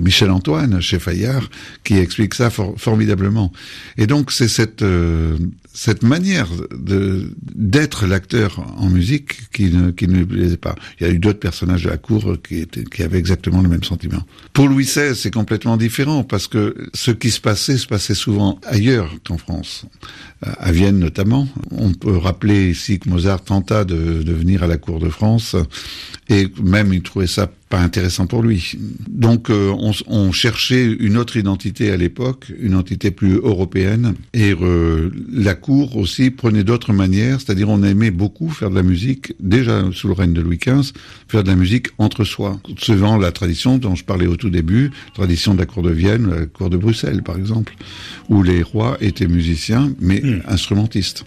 Michel 0.00 0.30
Antoine 0.30 0.80
chez 0.80 0.98
Fayard 0.98 1.48
qui 1.84 1.94
explique 1.98 2.34
ça 2.34 2.50
for- 2.50 2.74
formidablement. 2.76 3.52
Et 3.96 4.06
donc 4.06 4.32
c'est 4.32 4.48
cette 4.48 4.82
euh, 4.82 5.36
cette 5.72 6.02
manière 6.02 6.48
de 6.76 7.30
d'être 7.54 8.06
l'acteur 8.06 8.64
en 8.78 8.88
musique 8.90 9.48
qui 9.52 9.66
ne 9.70 9.90
qui 9.92 10.08
ne 10.08 10.24
plaisait 10.24 10.56
pas. 10.56 10.74
Il 11.00 11.06
y 11.06 11.10
a 11.10 11.12
eu 11.12 11.18
d'autres 11.20 11.38
personnages 11.38 11.84
de 11.84 11.90
la 11.90 11.98
cour 11.98 12.36
qui 12.46 12.56
étaient 12.58 12.84
qui 12.84 13.02
avaient 13.04 13.18
exactement 13.18 13.62
le 13.62 13.68
même 13.68 13.84
sentiment. 13.84 14.22
Pour 14.52 14.66
Louis 14.68 14.84
XVI, 14.86 15.14
c'est 15.14 15.30
complètement 15.32 15.76
différent 15.76 16.24
parce 16.24 16.48
que 16.48 16.74
ce 16.94 17.12
qui 17.12 17.30
se 17.30 17.40
passait 17.40 17.78
se 17.78 17.86
passait 17.86 18.14
souvent 18.16 18.58
ailleurs 18.66 19.10
qu'en 19.26 19.38
France, 19.38 19.84
Euh, 19.84 20.27
à 20.42 20.72
Vienne 20.72 20.98
notamment. 20.98 21.48
On 21.70 21.92
peut 21.92 22.16
rappeler 22.16 22.70
ici 22.70 22.98
que 22.98 23.08
Mozart 23.08 23.42
tenta 23.42 23.84
de, 23.84 24.22
venir 24.32 24.62
à 24.62 24.66
la 24.66 24.76
cour 24.76 25.00
de 25.00 25.08
France 25.08 25.56
et 26.28 26.48
même 26.62 26.92
il 26.92 27.02
trouvait 27.02 27.26
ça 27.26 27.50
pas 27.68 27.80
intéressant 27.80 28.26
pour 28.26 28.42
lui. 28.42 28.72
Donc 29.08 29.50
euh, 29.50 29.74
on 30.06 30.32
cherchait 30.32 30.86
une 30.86 31.16
autre 31.18 31.36
identité 31.36 31.90
à 31.90 31.96
l'époque, 31.96 32.50
une 32.58 32.72
identité 32.72 33.10
plus 33.10 33.34
européenne. 33.34 34.14
Et 34.32 34.54
euh, 34.60 35.10
la 35.30 35.54
cour 35.54 35.96
aussi 35.96 36.30
prenait 36.30 36.64
d'autres 36.64 36.92
manières, 36.92 37.40
c'est-à-dire 37.40 37.68
on 37.68 37.82
aimait 37.82 38.10
beaucoup 38.10 38.48
faire 38.48 38.70
de 38.70 38.74
la 38.74 38.82
musique, 38.82 39.34
déjà 39.40 39.84
sous 39.92 40.08
le 40.08 40.14
règne 40.14 40.32
de 40.32 40.40
Louis 40.40 40.58
XV, 40.58 40.92
faire 41.28 41.44
de 41.44 41.48
la 41.48 41.56
musique 41.56 41.88
entre 41.98 42.24
soi, 42.24 42.58
suivant 42.78 43.18
la 43.18 43.32
tradition 43.32 43.78
dont 43.78 43.94
je 43.94 44.04
parlais 44.04 44.26
au 44.26 44.36
tout 44.36 44.50
début, 44.50 44.90
tradition 45.14 45.54
de 45.54 45.58
la 45.58 45.66
cour 45.66 45.82
de 45.82 45.90
Vienne, 45.90 46.30
la 46.30 46.46
cour 46.46 46.70
de 46.70 46.76
Bruxelles 46.76 47.22
par 47.22 47.36
exemple, 47.36 47.74
où 48.30 48.42
les 48.42 48.62
rois 48.62 48.96
étaient 49.00 49.28
musiciens 49.28 49.92
mais 50.00 50.22
instrumentistes. 50.48 51.24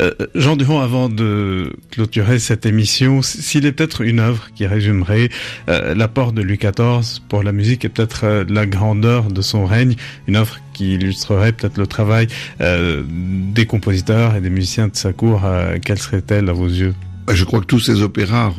Euh, 0.00 0.10
Jean 0.34 0.56
Duron, 0.56 0.80
avant 0.80 1.08
de 1.08 1.72
clôturer 1.90 2.38
cette 2.38 2.66
émission, 2.66 3.22
s'il 3.22 3.66
est 3.66 3.72
peut-être 3.72 4.00
une 4.02 4.18
œuvre 4.20 4.48
qui 4.56 4.66
résumerait 4.66 5.28
euh, 5.68 5.94
l'apport 5.94 6.32
de 6.32 6.42
Louis 6.42 6.58
XIV 6.58 7.20
pour 7.28 7.42
la 7.42 7.52
musique 7.52 7.84
et 7.84 7.88
peut-être 7.88 8.24
euh, 8.24 8.44
la 8.48 8.66
grandeur 8.66 9.24
de 9.30 9.42
son 9.42 9.64
règne, 9.64 9.94
une 10.26 10.36
œuvre 10.36 10.56
qui 10.72 10.94
illustrerait 10.94 11.52
peut-être 11.52 11.78
le 11.78 11.86
travail 11.86 12.26
des 12.58 13.66
compositeurs 13.66 14.34
et 14.34 14.40
des 14.40 14.50
musiciens 14.50 14.88
de 14.88 14.96
sa 14.96 15.12
cour, 15.12 15.42
quelle 15.84 15.98
serait-elle 15.98 16.48
à 16.48 16.52
vos 16.52 16.66
yeux? 16.66 16.94
Bah, 17.28 17.34
Je 17.36 17.44
crois 17.44 17.60
que 17.60 17.66
tous 17.66 17.78
ces 17.78 18.02
opéras, 18.02 18.52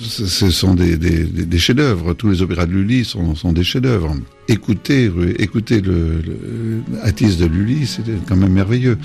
ce 0.00 0.50
sont 0.50 0.74
des, 0.74 0.96
des, 0.96 1.24
des- 1.24 1.46
des 1.46 1.58
chefs-d'œuvre. 1.58 2.12
Tous 2.14 2.28
les 2.28 2.42
opéras 2.42 2.66
de 2.66 2.72
Lully 2.72 3.04
sont, 3.04 3.34
sont 3.34 3.52
des 3.52 3.64
chefs-d'œuvre. 3.64 4.14
Écoutez, 4.54 5.06
euh, 5.06 5.32
écoutez 5.40 5.80
le, 5.80 6.20
le 6.26 6.82
Atis 7.04 7.36
de 7.36 7.46
Lully, 7.46 7.86
c'était 7.86 8.16
quand 8.28 8.34
même 8.34 8.52
merveilleux. 8.52 8.98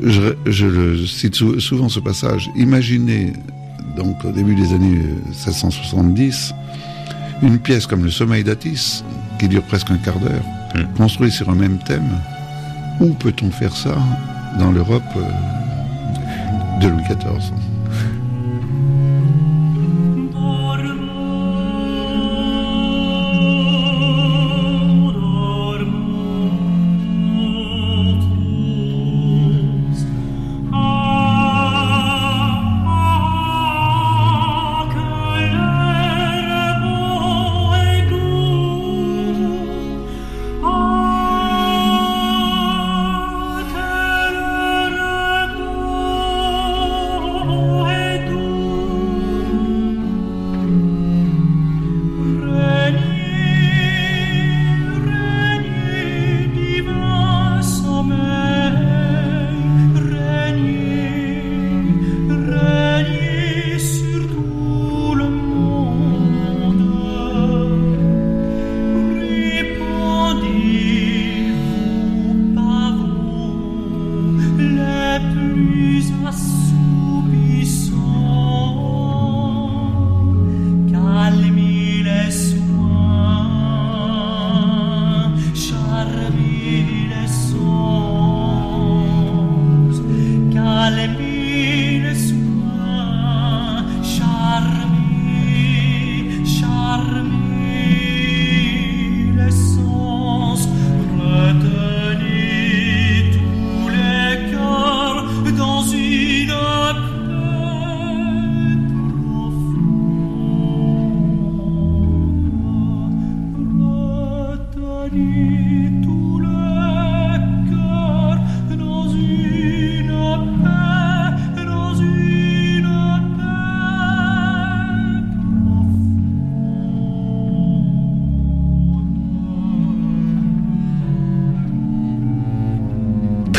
Je, 0.00 0.34
je 0.46 0.66
le 0.66 1.06
cite 1.06 1.34
sou- 1.34 1.58
souvent 1.58 1.88
ce 1.88 1.98
passage. 1.98 2.48
Imaginez, 2.56 3.32
donc 3.96 4.24
au 4.24 4.30
début 4.30 4.54
des 4.54 4.72
années 4.72 5.00
1670, 5.26 6.54
une 7.42 7.58
pièce 7.58 7.86
comme 7.88 8.04
Le 8.04 8.10
Sommeil 8.12 8.44
d'Atis, 8.44 9.02
qui 9.40 9.48
dure 9.48 9.64
presque 9.64 9.90
un 9.90 9.96
quart 9.98 10.20
d'heure, 10.20 10.44
construite 10.96 11.32
sur 11.32 11.50
un 11.50 11.56
même 11.56 11.78
thème. 11.84 12.08
Où 13.00 13.06
peut-on 13.14 13.50
faire 13.50 13.74
ça 13.74 13.98
dans 14.60 14.70
l'Europe 14.70 15.02
euh, 15.16 16.80
de 16.80 16.86
Louis 16.88 17.02
XIV 17.08 17.52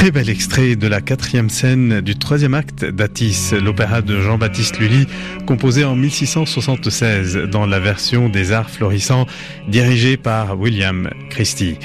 Très 0.06 0.12
bel 0.12 0.30
extrait 0.30 0.76
de 0.76 0.88
la 0.88 1.02
quatrième 1.02 1.50
scène 1.50 2.00
du 2.00 2.16
troisième 2.16 2.54
acte 2.54 2.86
d'Atis, 2.86 3.54
l'opéra 3.60 4.04
de 4.04 4.22
Jean-Baptiste 4.22 4.78
Lully, 4.78 5.08
composé 5.48 5.84
en 5.84 5.96
1676 5.96 7.38
dans 7.50 7.66
la 7.66 7.80
version 7.80 8.30
des 8.30 8.52
arts 8.52 8.70
florissants 8.70 9.26
dirigée 9.68 10.16
par 10.16 10.60
William 10.60 11.10
Christie. 11.32 11.80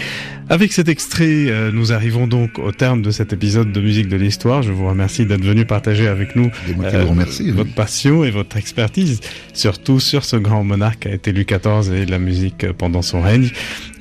Avec 0.51 0.72
cet 0.72 0.88
extrait, 0.88 1.46
euh, 1.46 1.70
nous 1.72 1.92
arrivons 1.92 2.26
donc 2.26 2.59
au 2.59 2.72
terme 2.72 3.03
de 3.03 3.12
cet 3.12 3.32
épisode 3.32 3.70
de 3.70 3.80
Musique 3.80 4.09
de 4.09 4.16
l'Histoire. 4.16 4.64
Je 4.64 4.72
vous 4.72 4.88
remercie 4.88 5.24
d'être 5.24 5.44
venu 5.44 5.64
partager 5.64 6.09
avec 6.09 6.34
nous 6.34 6.51
qui 6.51 6.74
oui. 6.76 7.53
votre 7.53 7.72
passion 7.72 8.24
et 8.24 8.32
votre 8.32 8.57
expertise, 8.57 9.20
surtout 9.55 10.01
sur 10.01 10.24
ce 10.24 10.34
grand 10.34 10.64
monarque 10.64 11.07
a 11.07 11.12
été 11.12 11.30
Louis 11.30 11.46
XIV 11.46 11.94
et 11.94 12.05
la 12.05 12.18
musique 12.18 12.66
pendant 12.72 13.01
son 13.01 13.20
règne. 13.20 13.48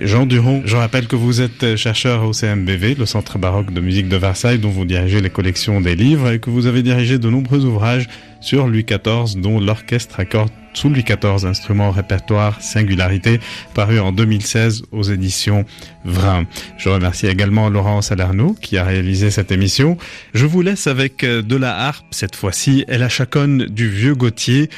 Jean 0.01 0.25
Duron, 0.25 0.63
je 0.65 0.75
rappelle 0.75 1.05
que 1.05 1.15
vous 1.15 1.39
êtes 1.39 1.75
chercheur 1.75 2.23
au 2.23 2.33
CMBV, 2.33 2.95
le 2.95 3.05
Centre 3.05 3.37
baroque 3.37 3.71
de 3.71 3.79
musique 3.79 4.09
de 4.09 4.17
Versailles, 4.17 4.57
dont 4.57 4.71
vous 4.71 4.85
dirigez 4.85 5.21
les 5.21 5.29
collections 5.29 5.81
des 5.81 5.95
livres 5.95 6.31
et 6.31 6.39
que 6.39 6.49
vous 6.49 6.65
avez 6.65 6.81
dirigé 6.81 7.19
de 7.19 7.29
nombreux 7.29 7.63
ouvrages 7.63 8.09
sur 8.41 8.65
Louis 8.65 8.85
XIV, 8.85 9.39
dont 9.39 9.59
l'orchestre 9.59 10.19
accorde 10.19 10.49
sous 10.74 10.89
Louis 10.89 11.03
XIV, 11.03 11.45
instrument 11.45 11.89
au 11.89 11.91
répertoire 11.91 12.61
Singularité, 12.61 13.39
paru 13.74 13.99
en 13.99 14.11
2016 14.11 14.84
aux 14.91 15.03
éditions 15.03 15.65
Vrin. 16.05 16.45
Je 16.78 16.89
remercie 16.89 17.28
également 17.28 17.70
Laurent 17.70 18.01
Salerno 18.01 18.55
qui 18.61 18.78
a 18.78 18.84
réalisé 18.84 19.32
cette 19.32 19.51
émission. 19.51 19.97
Je 20.34 20.45
vous 20.45 20.61
laisse 20.61 20.88
avec 20.88 21.24
euh, 21.24 21.41
de 21.41 21.55
la 21.55 21.78
harpe, 21.78 22.07
cette 22.11 22.36
fois-ci, 22.36 22.86
et 22.88 22.97
la 22.97 23.09
chaconne 23.09 23.65
du 23.65 23.89
vieux 23.89 24.15
Gauthier. 24.15 24.70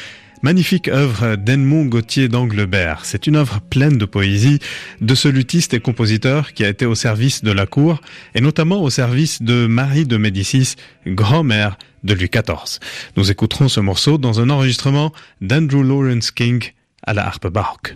Magnifique 0.44 0.88
œuvre 0.88 1.36
d'Edmond 1.36 1.86
Gauthier 1.86 2.28
d'Anglebert. 2.28 3.06
C'est 3.06 3.28
une 3.28 3.36
œuvre 3.36 3.60
pleine 3.62 3.98
de 3.98 4.06
poésie 4.06 4.60
de 5.00 5.14
ce 5.14 5.28
luthiste 5.28 5.76
et 5.76 5.80
compositeur 5.80 6.54
qui 6.54 6.66
a 6.66 6.70
été 6.70 6.88
au 6.88 6.96
service 6.96 7.44
de 7.44 7.52
la 7.52 7.68
cour 7.68 8.02
et 8.34 8.42
notamment 8.42 8.82
au 8.82 8.90
service 8.90 9.44
de 9.44 9.68
Marie 9.68 10.06
de 10.06 10.18
Médicis, 10.18 10.76
grand-mère 11.06 11.78
de 12.04 12.16
Louis 12.16 12.30
XIV. 12.30 12.80
Nous 13.18 13.30
écouterons 13.30 13.70
ce 13.70 13.80
morceau 13.80 14.18
dans 14.18 14.40
un 14.40 14.50
enregistrement 14.50 15.12
d'Andrew 15.42 15.84
Lawrence 15.84 16.32
King 16.32 16.72
à 17.04 17.14
la 17.14 17.28
harpe 17.28 17.48
baroque. 17.48 17.96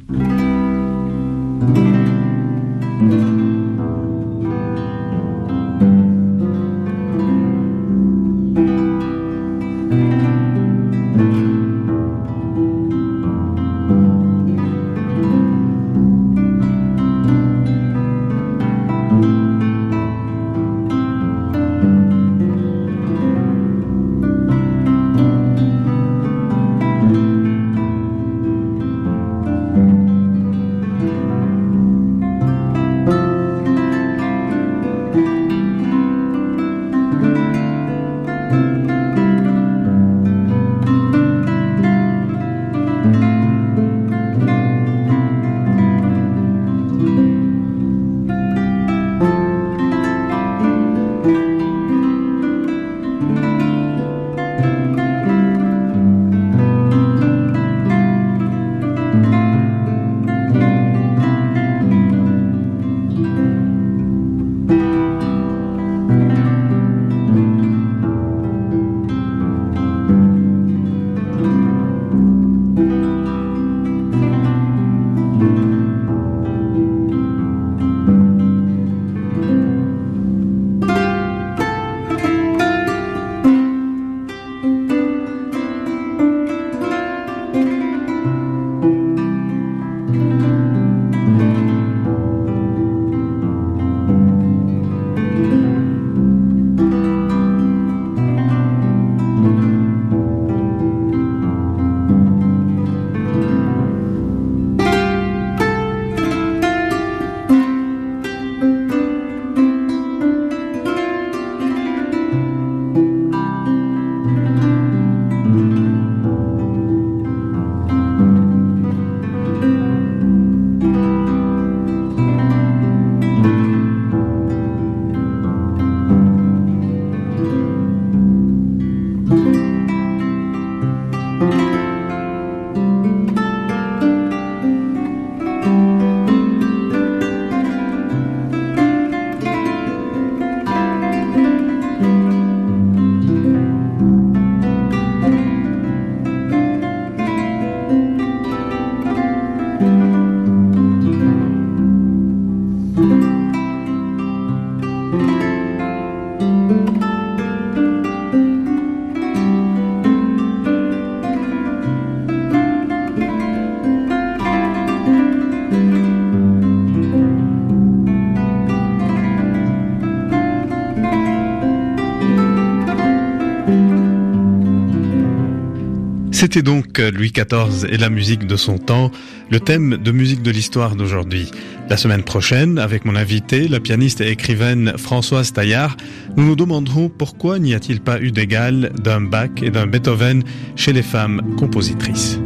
C'était 176.46 176.62
donc 176.62 177.00
Louis 177.00 177.32
XIV 177.32 177.92
et 177.92 177.98
la 177.98 178.12
musique 178.12 178.46
de 178.46 178.56
son 178.56 178.78
temps, 178.78 179.10
le 179.50 179.60
thème 179.60 179.98
de 179.98 180.12
musique 180.12 180.44
de 180.44 180.52
l'histoire 180.52 180.96
d'aujourd'hui. 180.96 181.50
La 181.90 181.98
semaine 181.98 182.22
prochaine, 182.22 182.78
avec 182.78 183.04
mon 183.04 183.16
invité, 183.16 183.68
la 183.68 183.80
pianiste 183.80 184.22
et 184.22 184.30
écrivaine 184.30 184.94
Françoise 184.96 185.54
Taillard, 185.54 185.98
nous 186.38 186.46
nous 186.46 186.56
demanderons 186.56 187.10
pourquoi 187.10 187.58
n'y 187.58 187.74
a-t-il 187.74 188.00
pas 188.00 188.22
eu 188.22 188.32
d'égal 188.32 188.92
d'un 189.02 189.22
Bach 189.22 189.50
et 189.64 189.72
d'un 189.72 189.88
Beethoven 189.88 190.44
chez 190.76 190.94
les 190.94 191.02
femmes 191.02 191.42
compositrices. 191.58 192.40